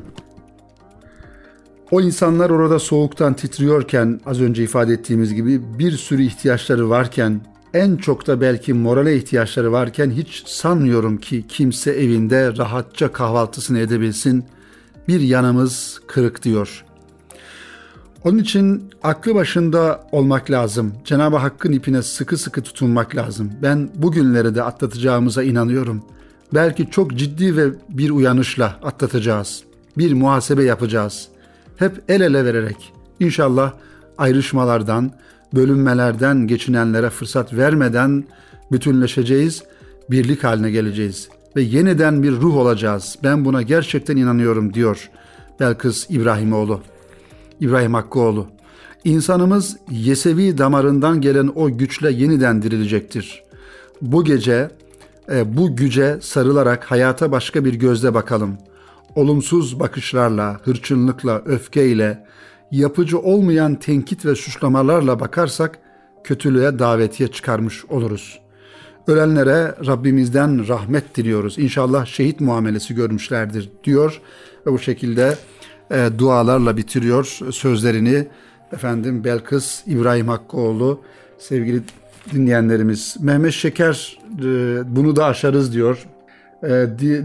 O 1.91 2.01
insanlar 2.01 2.51
orada 2.51 2.79
soğuktan 2.79 3.35
titriyorken 3.35 4.21
az 4.27 4.41
önce 4.41 4.63
ifade 4.63 4.93
ettiğimiz 4.93 5.35
gibi 5.35 5.79
bir 5.79 5.93
sürü 5.93 6.23
ihtiyaçları 6.23 6.91
varken 6.91 7.41
en 7.75 7.97
çok 7.97 8.27
da 8.27 8.41
belki 8.41 8.73
morale 8.73 9.17
ihtiyaçları 9.17 9.73
varken 9.73 10.11
hiç 10.11 10.43
sanmıyorum 10.47 11.17
ki 11.17 11.45
kimse 11.49 11.91
evinde 11.91 12.57
rahatça 12.57 13.13
kahvaltısını 13.13 13.79
edebilsin. 13.79 14.45
Bir 15.09 15.21
yanımız 15.21 16.01
kırık 16.07 16.43
diyor. 16.43 16.85
Onun 18.25 18.39
için 18.39 18.91
aklı 19.03 19.35
başında 19.35 20.01
olmak 20.13 20.51
lazım. 20.51 20.95
Cenab-ı 21.05 21.37
Hakk'ın 21.37 21.73
ipine 21.73 22.03
sıkı 22.03 22.37
sıkı 22.37 22.63
tutunmak 22.63 23.17
lazım. 23.17 23.53
Ben 23.63 23.91
bugünleri 23.95 24.55
de 24.55 24.63
atlatacağımıza 24.63 25.43
inanıyorum. 25.43 26.03
Belki 26.55 26.91
çok 26.91 27.15
ciddi 27.15 27.57
ve 27.57 27.71
bir 27.89 28.11
uyanışla 28.11 28.77
atlatacağız. 28.83 29.63
Bir 29.99 30.13
muhasebe 30.13 30.65
yapacağız. 30.65 31.29
Hep 31.77 32.03
el 32.09 32.21
ele 32.21 32.45
vererek 32.45 32.93
inşallah 33.21 33.73
ayrışmalardan, 34.19 35.13
bölünmelerden 35.55 36.47
geçinenlere 36.47 37.11
fırsat 37.11 37.55
vermeden 37.55 38.25
bütünleşeceğiz, 38.73 39.63
birlik 40.11 40.45
haline 40.45 40.71
geleceğiz 40.71 41.29
ve 41.57 41.63
yeniden 41.63 42.23
bir 42.23 42.33
ruh 42.33 42.57
olacağız. 42.57 43.19
Ben 43.23 43.45
buna 43.45 43.63
gerçekten 43.63 44.17
inanıyorum 44.17 44.75
diyor 44.75 45.11
Belkıs 45.61 46.11
İbrahimoğlu. 46.11 46.81
İbrahim 47.61 47.95
Hakkıoğlu. 47.95 48.47
İnsanımız 49.05 49.77
Yesevi 49.91 50.59
damarından 50.59 51.21
gelen 51.21 51.53
o 51.55 51.79
güçle 51.79 52.11
yeniden 52.11 52.63
dirilecektir. 52.63 53.43
Bu 54.03 54.25
gece 54.25 54.71
e, 55.31 55.57
bu 55.57 55.77
güce 55.77 56.19
sarılarak 56.21 56.85
hayata 56.85 57.33
başka 57.33 57.65
bir 57.65 57.75
gözle 57.75 58.15
bakalım. 58.15 58.59
Olumsuz 59.15 59.81
bakışlarla, 59.81 60.61
hırçınlıkla, 60.65 61.43
öfkeyle, 61.47 62.27
yapıcı 62.71 63.19
olmayan 63.19 63.75
tenkit 63.75 64.27
ve 64.27 64.35
suçlamalarla 64.35 65.21
bakarsak 65.21 65.79
kötülüğe 66.25 66.79
davetiye 66.79 67.29
çıkarmış 67.29 67.85
oluruz. 67.85 68.39
Ölenlere 69.07 69.75
Rabbimizden 69.87 70.69
rahmet 70.69 71.17
diliyoruz. 71.17 71.59
İnşallah 71.59 72.07
şehit 72.07 72.41
muamelesi 72.41 72.95
görmüşlerdir 72.95 73.71
diyor 73.85 74.21
ve 74.67 74.73
bu 74.73 74.79
şekilde 74.79 75.37
e, 75.91 76.09
dualarla 76.19 76.77
bitiriyor 76.77 77.25
sözlerini. 77.53 78.27
Efendim 78.73 79.25
Belkıs 79.25 79.83
İbrahim 79.87 80.29
Hakkıoğlu 80.29 81.01
sevgili 81.39 81.83
dinleyenlerimiz. 82.33 83.17
Mehmet 83.21 83.53
Şeker 83.53 84.19
e, 84.39 84.47
bunu 84.97 85.17
da 85.17 85.25
aşarız 85.25 85.73
diyor. 85.73 86.07
E, 86.63 86.69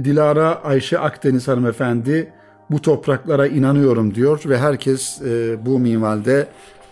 Dilara 0.04 0.64
Ayşe 0.64 1.00
Akdeniz 1.00 1.48
hanımefendi 1.48 2.34
bu 2.72 2.82
topraklara 2.82 3.48
inanıyorum 3.48 4.16
diyor 4.16 4.42
ve 4.46 4.58
herkes 4.58 5.22
e, 5.22 5.66
bu 5.66 5.80
minvalde 5.80 6.48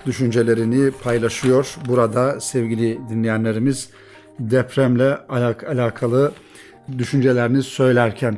düşüncelerini 0.05 0.91
paylaşıyor. 0.91 1.75
Burada 1.87 2.39
sevgili 2.39 2.99
dinleyenlerimiz 3.09 3.89
depremle 4.39 5.17
alak 5.29 5.63
alakalı 5.63 6.31
düşüncelerini 6.97 7.63
söylerken. 7.63 8.37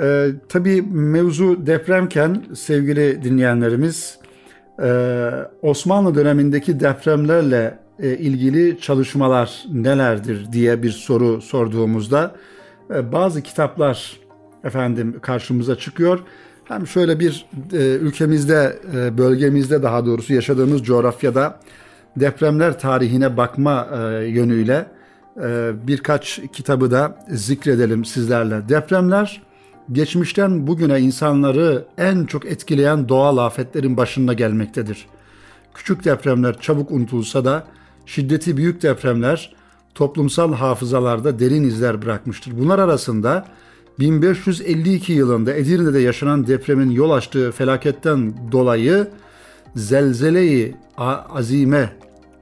Ee, 0.00 0.28
tabii 0.48 0.82
mevzu 0.82 1.66
depremken 1.66 2.44
sevgili 2.54 3.24
dinleyenlerimiz 3.24 4.18
e, 4.82 5.30
Osmanlı 5.62 6.14
dönemindeki 6.14 6.80
depremlerle 6.80 7.78
e, 7.98 8.08
ilgili 8.16 8.80
çalışmalar 8.80 9.64
nelerdir 9.72 10.52
diye 10.52 10.82
bir 10.82 10.90
soru 10.90 11.42
sorduğumuzda 11.42 12.34
e, 12.94 13.12
bazı 13.12 13.42
kitaplar 13.42 14.20
efendim 14.64 15.16
karşımıza 15.22 15.76
çıkıyor. 15.78 16.20
Hem 16.64 16.86
şöyle 16.86 17.20
bir 17.20 17.46
e, 17.72 17.76
ülkemizde, 17.76 18.78
e, 18.94 19.18
bölgemizde 19.18 19.82
daha 19.82 20.06
doğrusu 20.06 20.34
yaşadığımız 20.34 20.82
coğrafyada 20.82 21.60
depremler 22.16 22.78
tarihine 22.78 23.36
bakma 23.36 23.88
e, 23.94 24.24
yönüyle 24.24 24.86
e, 25.42 25.70
birkaç 25.86 26.40
kitabı 26.52 26.90
da 26.90 27.24
zikredelim 27.28 28.04
sizlerle. 28.04 28.68
Depremler 28.68 29.42
geçmişten 29.92 30.66
bugüne 30.66 31.00
insanları 31.00 31.84
en 31.98 32.24
çok 32.24 32.46
etkileyen 32.46 33.08
doğal 33.08 33.36
afetlerin 33.36 33.96
başında 33.96 34.32
gelmektedir. 34.32 35.06
Küçük 35.74 36.04
depremler 36.04 36.60
çabuk 36.60 36.90
unutulsa 36.90 37.44
da 37.44 37.66
şiddeti 38.06 38.56
büyük 38.56 38.82
depremler 38.82 39.54
toplumsal 39.94 40.52
hafızalarda 40.52 41.38
derin 41.38 41.64
izler 41.64 42.02
bırakmıştır. 42.02 42.58
Bunlar 42.58 42.78
arasında 42.78 43.46
1552 43.98 45.12
yılında 45.12 45.54
Edirne'de 45.54 46.00
yaşanan 46.00 46.46
depremin 46.46 46.90
yol 46.90 47.10
açtığı 47.10 47.52
felaketten 47.52 48.34
dolayı 48.52 49.08
zelzele-i 49.76 50.74
azime 50.96 51.92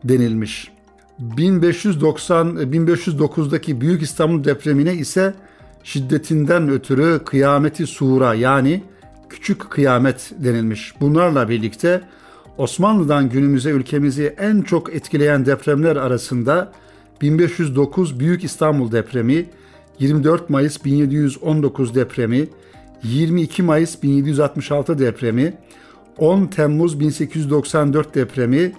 denilmiş. 0.04 0.70
1590 1.18 2.56
1509'daki 2.56 3.80
Büyük 3.80 4.02
İstanbul 4.02 4.44
depremine 4.44 4.94
ise 4.94 5.34
şiddetinden 5.84 6.68
ötürü 6.70 7.20
kıyameti 7.24 7.86
sura 7.86 8.34
yani 8.34 8.82
küçük 9.28 9.70
kıyamet 9.70 10.32
denilmiş. 10.38 10.94
Bunlarla 11.00 11.48
birlikte 11.48 12.00
Osmanlı'dan 12.58 13.28
günümüze 13.28 13.70
ülkemizi 13.70 14.34
en 14.38 14.62
çok 14.62 14.94
etkileyen 14.94 15.46
depremler 15.46 15.96
arasında 15.96 16.72
1509 17.20 18.20
Büyük 18.20 18.44
İstanbul 18.44 18.92
depremi, 18.92 19.46
24 19.98 20.50
Mayıs 20.50 20.84
1719 20.84 21.94
depremi, 21.94 22.48
22 23.02 23.62
Mayıs 23.62 24.02
1766 24.02 24.98
depremi, 24.98 25.54
10 26.18 26.46
Temmuz 26.46 27.00
1894 27.00 28.14
depremi, 28.14 28.72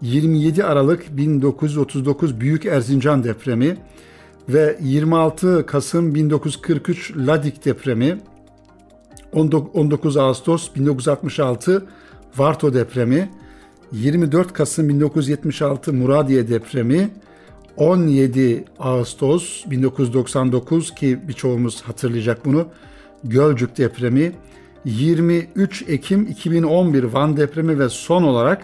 27 0.00 0.64
Aralık 0.64 1.16
1939 1.16 2.40
Büyük 2.40 2.66
Erzincan 2.66 3.24
depremi 3.24 3.76
ve 4.48 4.78
26 4.82 5.66
Kasım 5.66 6.14
1943 6.14 7.12
Ladik 7.16 7.64
depremi, 7.64 8.18
19 9.32 10.16
Ağustos 10.16 10.74
1966 10.74 11.86
Varto 12.36 12.74
depremi, 12.74 13.30
24 13.92 14.52
Kasım 14.52 14.88
1976 14.88 15.92
Muradiye 15.92 16.48
depremi, 16.48 17.10
17 17.76 18.64
Ağustos 18.78 19.64
1999 19.66 20.94
ki 20.94 21.18
birçoğumuz 21.28 21.82
hatırlayacak 21.82 22.44
bunu 22.44 22.68
Gölcük 23.24 23.78
depremi, 23.78 24.32
23 24.84 25.84
Ekim 25.88 26.26
2011 26.26 27.04
Van 27.04 27.36
depremi 27.36 27.78
ve 27.78 27.88
son 27.88 28.22
olarak 28.22 28.62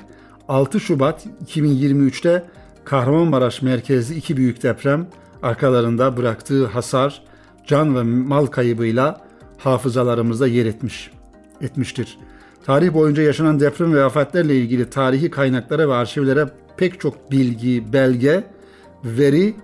6 0.48 0.80
Şubat 0.80 1.26
2023'te 1.46 2.44
Kahramanmaraş 2.84 3.62
merkezli 3.62 4.16
iki 4.16 4.36
büyük 4.36 4.62
deprem 4.62 5.06
arkalarında 5.42 6.16
bıraktığı 6.16 6.66
hasar, 6.66 7.22
can 7.66 7.96
ve 7.96 8.02
mal 8.02 8.46
kaybıyla 8.46 9.20
hafızalarımızda 9.58 10.46
yer 10.46 10.66
etmiş 10.66 11.10
etmiştir. 11.60 12.18
Tarih 12.64 12.94
boyunca 12.94 13.22
yaşanan 13.22 13.60
deprem 13.60 13.94
ve 13.94 14.04
afetlerle 14.04 14.56
ilgili 14.56 14.90
tarihi 14.90 15.30
kaynaklara 15.30 15.88
ve 15.88 15.94
arşivlere 15.94 16.46
pek 16.76 17.00
çok 17.00 17.30
bilgi, 17.30 17.92
belge, 17.92 18.44
veri, 19.04 19.54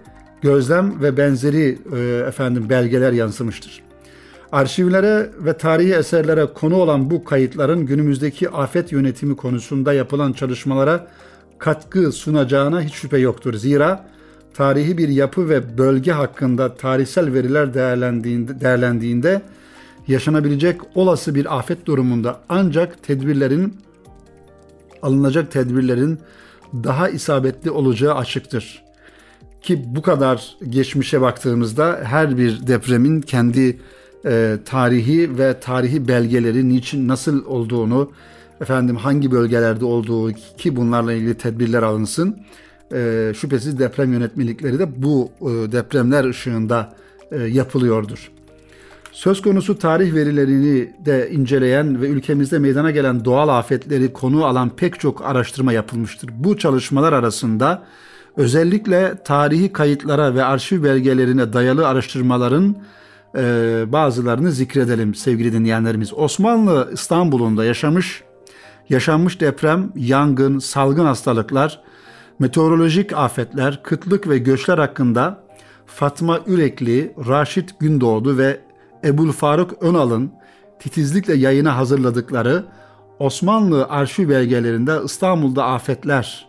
gözlem 0.42 1.02
ve 1.02 1.16
benzeri 1.16 1.78
e, 1.96 1.98
efendim 2.28 2.68
belgeler 2.70 3.12
yansımıştır. 3.12 3.82
Arşivlere 4.52 5.30
ve 5.38 5.52
tarihi 5.56 5.94
eserlere 5.94 6.46
konu 6.46 6.76
olan 6.76 7.10
bu 7.10 7.24
kayıtların 7.24 7.86
günümüzdeki 7.86 8.50
afet 8.50 8.92
yönetimi 8.92 9.36
konusunda 9.36 9.92
yapılan 9.92 10.32
çalışmalara 10.32 11.06
katkı 11.58 12.12
sunacağına 12.12 12.80
hiç 12.80 12.94
şüphe 12.94 13.18
yoktur. 13.18 13.54
Zira 13.54 14.06
tarihi 14.56 14.98
bir 14.98 15.08
yapı 15.08 15.48
ve 15.48 15.78
bölge 15.78 16.12
hakkında 16.12 16.74
tarihsel 16.74 17.32
veriler 17.32 17.74
değerlendiğinde, 17.74 18.60
değerlendiğinde 18.60 19.42
yaşanabilecek 20.08 20.80
olası 20.94 21.34
bir 21.34 21.58
afet 21.58 21.86
durumunda 21.86 22.40
ancak 22.48 23.02
tedbirlerin 23.02 23.76
alınacak 25.02 25.50
tedbirlerin 25.50 26.18
daha 26.74 27.08
isabetli 27.08 27.70
olacağı 27.70 28.14
açıktır. 28.14 28.82
Ki 29.62 29.84
bu 29.86 30.02
kadar 30.02 30.56
geçmişe 30.68 31.20
baktığımızda 31.20 32.00
her 32.04 32.38
bir 32.38 32.66
depremin 32.66 33.20
kendi 33.20 33.78
e, 34.26 34.56
tarihi 34.64 35.38
ve 35.38 35.60
tarihi 35.60 36.08
belgeleri 36.08 36.68
niçin 36.68 37.08
nasıl 37.08 37.44
olduğunu 37.44 38.10
efendim 38.60 38.96
hangi 38.96 39.30
bölgelerde 39.30 39.84
olduğu 39.84 40.32
ki 40.32 40.76
bunlarla 40.76 41.12
ilgili 41.12 41.34
tedbirler 41.34 41.82
alınsın. 41.82 42.36
E, 42.92 43.33
şüphesiz 43.37 43.79
deprem 43.79 44.12
yönetmelikleri 44.12 44.79
de 44.79 45.03
bu 45.03 45.31
e, 45.40 45.72
depremler 45.72 46.25
ışığında 46.25 46.94
e, 47.33 47.37
yapılıyordur. 47.37 48.31
Söz 49.12 49.42
konusu 49.42 49.79
tarih 49.79 50.14
verilerini 50.14 50.92
de 51.07 51.31
inceleyen 51.31 52.03
ve 52.03 52.09
ülkemizde 52.09 52.59
meydana 52.59 52.90
gelen 52.90 53.25
doğal 53.25 53.49
afetleri 53.49 54.12
konu 54.12 54.44
alan 54.44 54.70
pek 54.70 55.01
çok 55.01 55.25
araştırma 55.25 55.72
yapılmıştır. 55.72 56.31
Bu 56.38 56.59
çalışmalar 56.59 57.12
arasında 57.12 57.83
özellikle 58.37 59.14
tarihi 59.25 59.72
kayıtlara 59.72 60.35
ve 60.35 60.44
arşiv 60.44 60.85
belgelerine 60.85 61.53
dayalı 61.53 61.88
araştırmaların 61.88 62.77
e, 63.37 63.85
bazılarını 63.87 64.53
zikredelim 64.53 65.14
sevgili 65.14 65.53
dinleyenlerimiz. 65.53 66.14
Osmanlı 66.14 66.90
İstanbul'unda 66.92 67.64
yaşamış, 67.64 68.22
yaşanmış 68.88 69.40
deprem, 69.40 69.92
yangın, 69.96 70.59
salgın 70.59 71.05
hastalıklar, 71.05 71.81
meteorolojik 72.38 73.12
afetler, 73.12 73.83
kıtlık 73.83 74.29
ve 74.29 74.38
göçler 74.38 74.79
hakkında 74.79 75.46
Fatma 75.87 76.40
Ürekli, 76.46 77.14
Raşit 77.29 77.81
Gündoğdu 77.81 78.38
ve 78.38 78.61
Ebul 79.05 79.33
Faruk 79.33 79.83
Önal'ın 79.83 80.33
titizlikle 80.79 81.35
yayına 81.35 81.77
hazırladıkları 81.77 82.64
Osmanlı 83.18 83.87
arşiv 83.88 84.29
belgelerinde 84.29 84.99
İstanbul'da 85.05 85.64
Afetler 85.64 86.49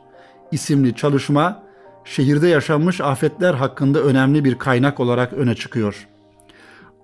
isimli 0.51 0.95
çalışma 0.95 1.63
şehirde 2.05 2.47
yaşanmış 2.47 3.01
afetler 3.01 3.53
hakkında 3.53 4.01
önemli 4.01 4.45
bir 4.45 4.57
kaynak 4.57 4.99
olarak 4.99 5.33
öne 5.33 5.55
çıkıyor. 5.55 6.07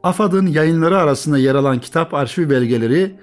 AFAD'ın 0.03 0.47
yayınları 0.47 0.97
arasında 0.97 1.37
yer 1.37 1.55
alan 1.55 1.79
kitap 1.79 2.13
arşiv 2.13 2.49
belgeleri 2.49 3.15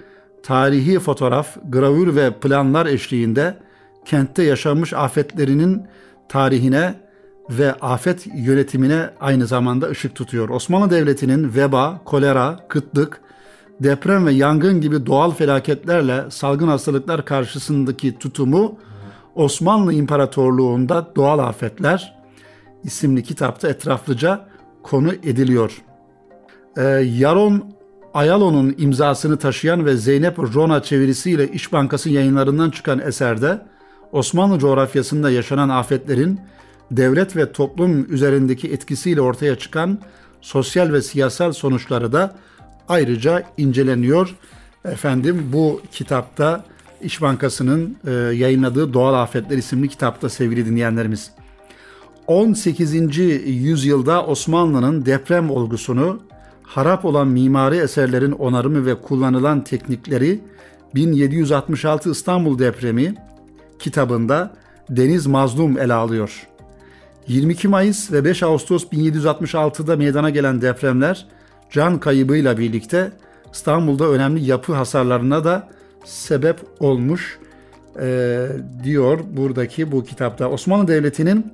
tarihi 0.42 0.98
fotoğraf, 0.98 1.56
gravür 1.68 2.16
ve 2.16 2.30
planlar 2.30 2.86
eşliğinde 2.86 3.56
kentte 4.04 4.42
yaşanmış 4.42 4.92
afetlerinin 4.92 5.82
tarihine 6.28 6.94
ve 7.50 7.72
afet 7.72 8.26
yönetimine 8.34 9.10
aynı 9.20 9.46
zamanda 9.46 9.86
ışık 9.88 10.14
tutuyor. 10.14 10.48
Osmanlı 10.48 10.90
Devleti'nin 10.90 11.54
veba, 11.54 12.00
kolera, 12.04 12.58
kıtlık, 12.68 13.20
deprem 13.80 14.26
ve 14.26 14.32
yangın 14.32 14.80
gibi 14.80 15.06
doğal 15.06 15.30
felaketlerle 15.30 16.24
salgın 16.30 16.68
hastalıklar 16.68 17.24
karşısındaki 17.24 18.18
tutumu 18.18 18.78
Osmanlı 19.34 19.92
İmparatorluğu'nda 19.92 21.12
Doğal 21.16 21.38
Afetler 21.38 22.20
isimli 22.84 23.22
kitapta 23.22 23.68
etraflıca 23.68 24.46
konu 24.82 25.12
ediliyor. 25.12 25.82
Ee, 26.76 26.82
Yaron 27.18 27.64
Ayalo'nun 28.14 28.74
imzasını 28.78 29.36
taşıyan 29.36 29.86
ve 29.86 29.96
Zeynep 29.96 30.38
Rona 30.38 30.82
çevirisiyle 30.82 31.48
İş 31.48 31.72
Bankası 31.72 32.10
yayınlarından 32.10 32.70
çıkan 32.70 32.98
eserde 32.98 33.62
Osmanlı 34.12 34.58
coğrafyasında 34.58 35.30
yaşanan 35.30 35.68
afetlerin 35.68 36.40
devlet 36.90 37.36
ve 37.36 37.52
toplum 37.52 38.14
üzerindeki 38.14 38.68
etkisiyle 38.72 39.20
ortaya 39.20 39.58
çıkan 39.58 39.98
sosyal 40.40 40.92
ve 40.92 41.02
siyasal 41.02 41.52
sonuçları 41.52 42.12
da 42.12 42.34
ayrıca 42.88 43.42
inceleniyor. 43.56 44.36
Efendim 44.84 45.48
bu 45.52 45.80
kitapta 45.92 46.64
İş 47.02 47.22
Bankası'nın 47.22 47.96
e, 48.06 48.10
yayınladığı 48.12 48.94
Doğal 48.94 49.14
Afetler 49.14 49.58
isimli 49.58 49.88
kitapta 49.88 50.28
sevgili 50.28 50.66
dinleyenlerimiz. 50.66 51.30
18. 52.26 53.18
yüzyılda 53.46 54.26
Osmanlı'nın 54.26 55.06
deprem 55.06 55.50
olgusunu, 55.50 56.20
harap 56.62 57.04
olan 57.04 57.28
mimari 57.28 57.76
eserlerin 57.76 58.32
onarımı 58.32 58.86
ve 58.86 58.94
kullanılan 58.94 59.64
teknikleri 59.64 60.40
1766 60.94 62.10
İstanbul 62.10 62.58
depremi 62.58 63.14
kitabında 63.80 64.50
Deniz 64.90 65.26
Mazlum 65.26 65.78
ele 65.78 65.94
alıyor. 65.94 66.46
22 67.28 67.68
Mayıs 67.68 68.12
ve 68.12 68.24
5 68.24 68.42
Ağustos 68.42 68.84
1766'da 68.84 69.96
meydana 69.96 70.30
gelen 70.30 70.62
depremler 70.62 71.26
can 71.70 72.00
kaybıyla 72.00 72.58
birlikte 72.58 73.12
İstanbul'da 73.52 74.08
önemli 74.08 74.44
yapı 74.44 74.74
hasarlarına 74.74 75.44
da 75.44 75.68
sebep 76.04 76.56
olmuş 76.80 77.38
e, 78.00 78.46
diyor 78.84 79.20
buradaki 79.36 79.92
bu 79.92 80.04
kitapta. 80.04 80.50
Osmanlı 80.50 80.88
Devleti'nin 80.88 81.52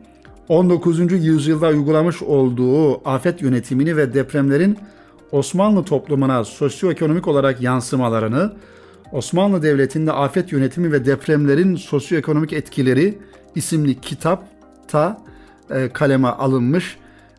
19. 0.48 1.12
yüzyılda 1.12 1.68
uygulamış 1.68 2.22
olduğu 2.22 3.08
afet 3.08 3.42
yönetimini 3.42 3.96
ve 3.96 4.14
depremlerin 4.14 4.78
Osmanlı 5.32 5.84
toplumuna 5.84 6.44
sosyoekonomik 6.44 7.28
olarak 7.28 7.60
yansımalarını, 7.60 8.52
Osmanlı 9.12 9.62
Devleti'nde 9.62 10.12
afet 10.12 10.52
yönetimi 10.52 10.92
ve 10.92 11.04
depremlerin 11.04 11.76
sosyoekonomik 11.76 12.52
etkileri 12.52 13.18
isimli 13.54 14.00
kitapta 14.00 15.18
e, 15.70 15.88
kaleme 15.92 16.28
alınmış. 16.28 16.96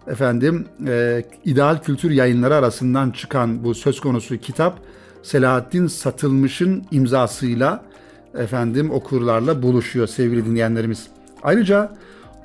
Efendim 0.08 0.66
e, 0.88 1.24
İdeal 1.46 1.82
Kültür 1.82 2.12
Yayınları 2.12 2.56
arasından 2.56 3.12
çıkan 3.12 3.64
bu 3.64 3.76
söz 3.76 4.00
konusu 4.00 4.38
kitap 4.38 4.80
Selahattin 5.24 5.88
Satılmış'ın 5.88 6.86
imzasıyla 6.92 7.84
efendim 8.38 8.92
okurlarla 8.92 9.62
buluşuyor 9.62 10.08
sevgili 10.08 10.46
dinleyenlerimiz. 10.46 11.08
Ayrıca 11.44 11.92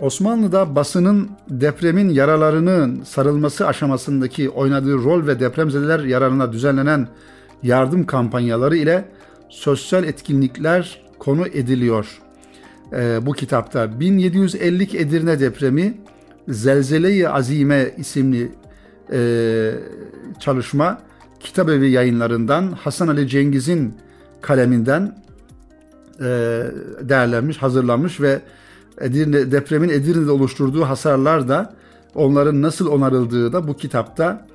Osmanlı'da 0.01 0.75
basının 0.75 1.31
depremin 1.51 2.09
yaralarının 2.09 3.03
sarılması 3.03 3.67
aşamasındaki 3.67 4.51
oynadığı 4.51 4.95
rol 4.95 5.27
ve 5.27 5.41
depremzedeler 5.41 6.01
yararına 6.01 6.53
düzenlenen 6.53 7.09
yardım 7.63 8.07
kampanyaları 8.07 8.77
ile 8.77 9.05
sosyal 9.49 10.05
etkinlikler 10.05 11.01
konu 11.19 11.47
ediliyor. 11.47 12.07
Ee, 12.93 13.19
bu 13.23 13.33
kitapta 13.33 14.01
1750 14.01 14.97
Edirne 14.99 15.41
depremi 15.41 15.95
Zelzele-i 16.49 17.29
Azime 17.29 17.95
isimli 17.99 18.53
e, 19.13 19.71
çalışma 20.41 20.99
Kitabevi 21.41 21.91
yayınlarından 21.91 22.73
Hasan 22.73 23.09
Ali 23.09 23.29
Cengiz'in 23.29 23.95
kaleminden 24.41 25.17
e, 26.21 26.25
değerlenmiş, 27.01 27.57
hazırlanmış 27.57 28.21
ve 28.21 28.41
Edirne, 29.01 29.53
depremin 29.53 29.89
Edirne'de 29.89 30.31
oluşturduğu 30.31 30.83
hasarlar 30.83 31.49
da 31.49 31.75
onların 32.15 32.63
nasıl 32.63 32.87
onarıldığı 32.87 33.53
da 33.53 33.69
bu 33.69 33.77
kitapta 33.77 34.47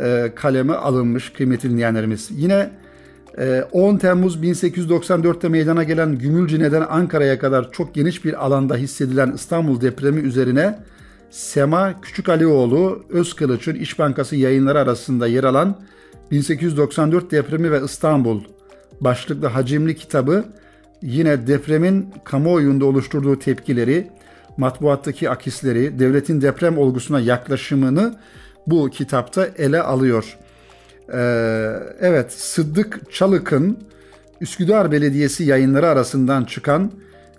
e, 0.00 0.32
kaleme 0.34 0.72
alınmış 0.72 1.30
kıymetli 1.32 1.70
dinleyenlerimiz. 1.70 2.28
Yine 2.30 2.70
e, 3.38 3.64
10 3.72 3.96
Temmuz 3.96 4.36
1894'te 4.36 5.48
meydana 5.48 5.82
gelen 5.82 6.18
Gümülcine'den 6.18 6.86
Ankara'ya 6.90 7.38
kadar 7.38 7.72
çok 7.72 7.94
geniş 7.94 8.24
bir 8.24 8.44
alanda 8.44 8.76
hissedilen 8.76 9.32
İstanbul 9.32 9.80
depremi 9.80 10.20
üzerine 10.20 10.78
Sema 11.30 12.00
Küçük 12.00 12.28
Alioğlu 12.28 13.04
Özkılıç'ın 13.10 13.74
İş 13.74 13.98
Bankası 13.98 14.36
yayınları 14.36 14.78
arasında 14.78 15.26
yer 15.26 15.44
alan 15.44 15.76
1894 16.30 17.30
depremi 17.30 17.72
ve 17.72 17.80
İstanbul 17.84 18.40
başlıklı 19.00 19.46
hacimli 19.46 19.96
kitabı 19.96 20.44
yine 21.02 21.46
depremin 21.46 22.08
kamuoyunda 22.24 22.84
oluşturduğu 22.84 23.38
tepkileri, 23.38 24.10
matbuattaki 24.56 25.30
akisleri, 25.30 25.98
devletin 25.98 26.42
deprem 26.42 26.78
olgusuna 26.78 27.20
yaklaşımını 27.20 28.14
bu 28.66 28.90
kitapta 28.90 29.48
ele 29.58 29.82
alıyor. 29.82 30.38
Ee, 31.12 31.72
evet, 32.00 32.32
Sıddık 32.32 33.12
Çalık'ın 33.12 33.78
Üsküdar 34.40 34.92
Belediyesi 34.92 35.44
yayınları 35.44 35.88
arasından 35.88 36.44
çıkan 36.44 36.92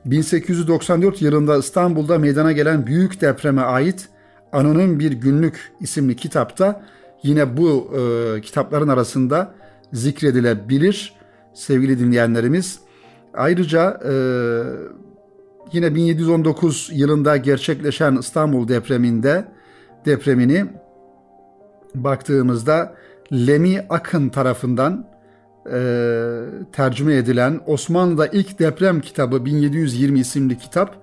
1894 0.06 1.22
yılında 1.22 1.58
İstanbul'da 1.58 2.20
meydana 2.20 2.52
gelen 2.52 2.88
büyük 2.88 3.22
depreme 3.22 3.62
ait 3.62 4.10
Anonim 4.52 5.00
Bir 5.00 5.12
Günlük 5.12 5.72
isimli 5.82 6.16
kitapta 6.16 6.86
yine 7.24 7.58
bu 7.58 7.94
e, 7.98 8.42
kitapların 8.42 8.88
arasında 8.88 9.54
zikredilebilir 9.94 11.14
sevgili 11.54 12.00
dinleyenlerimiz. 12.00 12.80
Ayrıca 13.34 14.02
e, 14.06 14.14
yine 15.74 15.96
1719 15.96 16.90
yılında 16.94 17.38
gerçekleşen 17.38 18.16
İstanbul 18.16 18.68
depreminde 18.68 19.46
depremini 20.06 20.66
baktığımızda 22.03 22.95
Lemi 23.34 23.86
Akın 23.89 24.29
tarafından 24.29 25.08
e, 25.71 25.79
tercüme 26.71 27.15
edilen 27.15 27.62
Osmanlı'da 27.65 28.27
ilk 28.27 28.60
deprem 28.60 29.01
kitabı 29.01 29.45
1720 29.45 30.19
isimli 30.19 30.58
kitap 30.58 30.95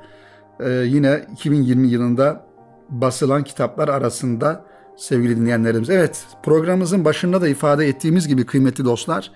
e, 0.60 0.70
yine 0.70 1.26
2020 1.32 1.88
yılında 1.88 2.46
basılan 2.88 3.44
kitaplar 3.44 3.88
arasında 3.88 4.64
sevgili 4.96 5.36
dinleyenlerimiz. 5.36 5.90
Evet 5.90 6.24
programımızın 6.42 7.04
başında 7.04 7.40
da 7.40 7.48
ifade 7.48 7.88
ettiğimiz 7.88 8.28
gibi 8.28 8.46
kıymetli 8.46 8.84
dostlar 8.84 9.30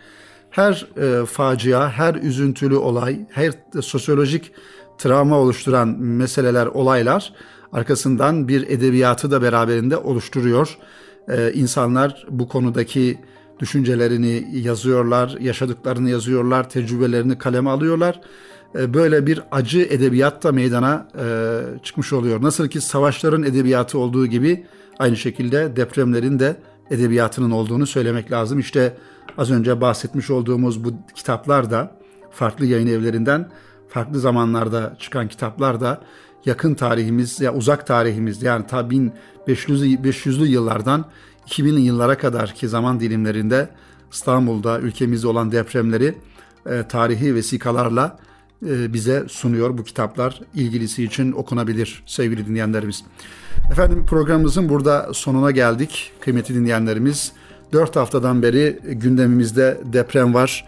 her 0.50 0.86
e, 0.96 1.26
facia, 1.26 1.90
her 1.90 2.14
üzüntülü 2.14 2.76
olay, 2.76 3.26
her 3.30 3.52
sosyolojik 3.82 4.52
travma 4.98 5.38
oluşturan 5.38 5.88
meseleler, 5.98 6.66
olaylar 6.66 7.32
arkasından 7.72 8.48
bir 8.48 8.70
edebiyatı 8.70 9.30
da 9.30 9.42
beraberinde 9.42 9.96
oluşturuyor. 9.96 10.78
E, 11.28 11.52
insanlar 11.52 12.26
bu 12.30 12.48
konudaki 12.48 13.18
düşüncelerini 13.58 14.48
yazıyorlar, 14.52 15.36
yaşadıklarını 15.40 16.10
yazıyorlar, 16.10 16.70
tecrübelerini 16.70 17.38
kaleme 17.38 17.70
alıyorlar. 17.70 18.20
E, 18.78 18.94
böyle 18.94 19.26
bir 19.26 19.42
acı 19.50 19.80
edebiyat 19.80 20.42
da 20.42 20.52
meydana 20.52 21.08
e, 21.18 21.24
çıkmış 21.82 22.12
oluyor. 22.12 22.42
Nasıl 22.42 22.68
ki 22.68 22.80
savaşların 22.80 23.42
edebiyatı 23.42 23.98
olduğu 23.98 24.26
gibi 24.26 24.66
aynı 24.98 25.16
şekilde 25.16 25.76
depremlerin 25.76 26.38
de 26.38 26.56
edebiyatının 26.90 27.50
olduğunu 27.50 27.86
söylemek 27.86 28.32
lazım. 28.32 28.58
İşte 28.58 28.96
az 29.38 29.50
önce 29.50 29.80
bahsetmiş 29.80 30.30
olduğumuz 30.30 30.84
bu 30.84 30.92
kitaplar 31.14 31.70
da 31.70 31.96
farklı 32.30 32.66
yayın 32.66 32.86
evlerinden 32.86 33.48
farklı 33.88 34.20
zamanlarda 34.20 34.96
çıkan 34.98 35.28
kitaplar 35.28 35.80
da 35.80 36.00
yakın 36.46 36.74
tarihimiz 36.74 37.40
ya 37.40 37.54
uzak 37.54 37.86
tarihimiz 37.86 38.42
yani 38.42 38.66
ta 38.66 38.80
1500'lü 38.80 40.02
500'lü 40.02 40.46
yıllardan 40.46 41.04
2000'li 41.46 41.80
yıllara 41.80 42.18
kadar 42.18 42.54
ki 42.54 42.68
zaman 42.68 43.00
dilimlerinde 43.00 43.68
İstanbul'da 44.12 44.80
ülkemizde 44.80 45.28
olan 45.28 45.52
depremleri 45.52 46.14
e, 46.66 46.82
tarihi 46.88 47.34
vesikalarla 47.34 48.18
e, 48.66 48.92
bize 48.92 49.24
sunuyor. 49.28 49.78
Bu 49.78 49.84
kitaplar 49.84 50.40
ilgilisi 50.54 51.04
için 51.04 51.32
okunabilir 51.32 52.02
sevgili 52.06 52.46
dinleyenlerimiz. 52.46 53.04
Efendim 53.70 54.06
programımızın 54.06 54.68
burada 54.68 55.10
sonuna 55.12 55.50
geldik 55.50 56.12
kıymetli 56.20 56.54
dinleyenlerimiz. 56.54 57.32
4 57.72 57.96
haftadan 57.96 58.42
beri 58.42 58.78
gündemimizde 58.84 59.80
deprem 59.84 60.34
var. 60.34 60.64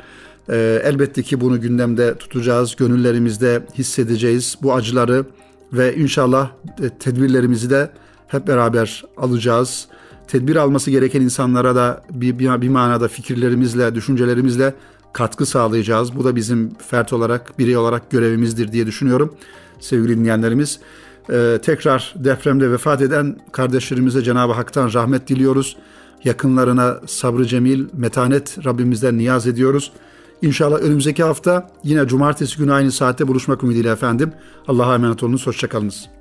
Ee, 0.51 0.81
elbette 0.85 1.23
ki 1.23 1.41
bunu 1.41 1.61
gündemde 1.61 2.14
tutacağız, 2.14 2.77
gönüllerimizde 2.77 3.62
hissedeceğiz 3.79 4.59
bu 4.62 4.75
acıları 4.75 5.25
ve 5.73 5.97
inşallah 5.97 6.51
e, 6.83 6.89
tedbirlerimizi 6.89 7.71
de 7.71 7.91
hep 8.27 8.47
beraber 8.47 9.05
alacağız. 9.17 9.89
Tedbir 10.29 10.57
alması 10.57 10.91
gereken 10.91 11.21
insanlara 11.21 11.75
da 11.75 12.03
bir, 12.11 12.39
bir, 12.39 12.61
bir 12.61 12.69
manada 12.69 13.09
fikirlerimizle, 13.09 13.95
düşüncelerimizle 13.95 14.75
katkı 15.13 15.47
sağlayacağız. 15.47 16.17
Bu 16.17 16.25
da 16.25 16.37
bizim 16.37 16.75
fert 16.75 17.13
olarak, 17.13 17.59
birey 17.59 17.77
olarak 17.77 18.11
görevimizdir 18.11 18.73
diye 18.73 18.87
düşünüyorum 18.87 19.35
sevgili 19.81 20.19
dinleyenlerimiz. 20.19 20.81
Ee, 21.31 21.59
tekrar 21.63 22.15
depremde 22.17 22.71
vefat 22.71 23.03
eden 23.03 23.37
kardeşlerimize 23.53 24.23
Cenab-ı 24.23 24.53
Hak'tan 24.53 24.93
rahmet 24.93 25.29
diliyoruz. 25.29 25.77
Yakınlarına 26.25 27.01
sabrı 27.07 27.47
cemil, 27.47 27.87
metanet 27.93 28.65
Rabbimizden 28.65 29.19
niyaz 29.19 29.47
ediyoruz. 29.47 29.93
İnşallah 30.42 30.79
önümüzdeki 30.79 31.22
hafta 31.22 31.70
yine 31.85 32.07
cumartesi 32.07 32.59
günü 32.59 32.72
aynı 32.72 32.92
saatte 32.92 33.29
buluşmak 33.29 33.62
ümidiyle 33.64 33.90
efendim. 33.90 34.33
Allah'a 34.68 34.94
emanet 34.94 35.22
olunuz, 35.22 35.46
hoşçakalınız. 35.46 36.18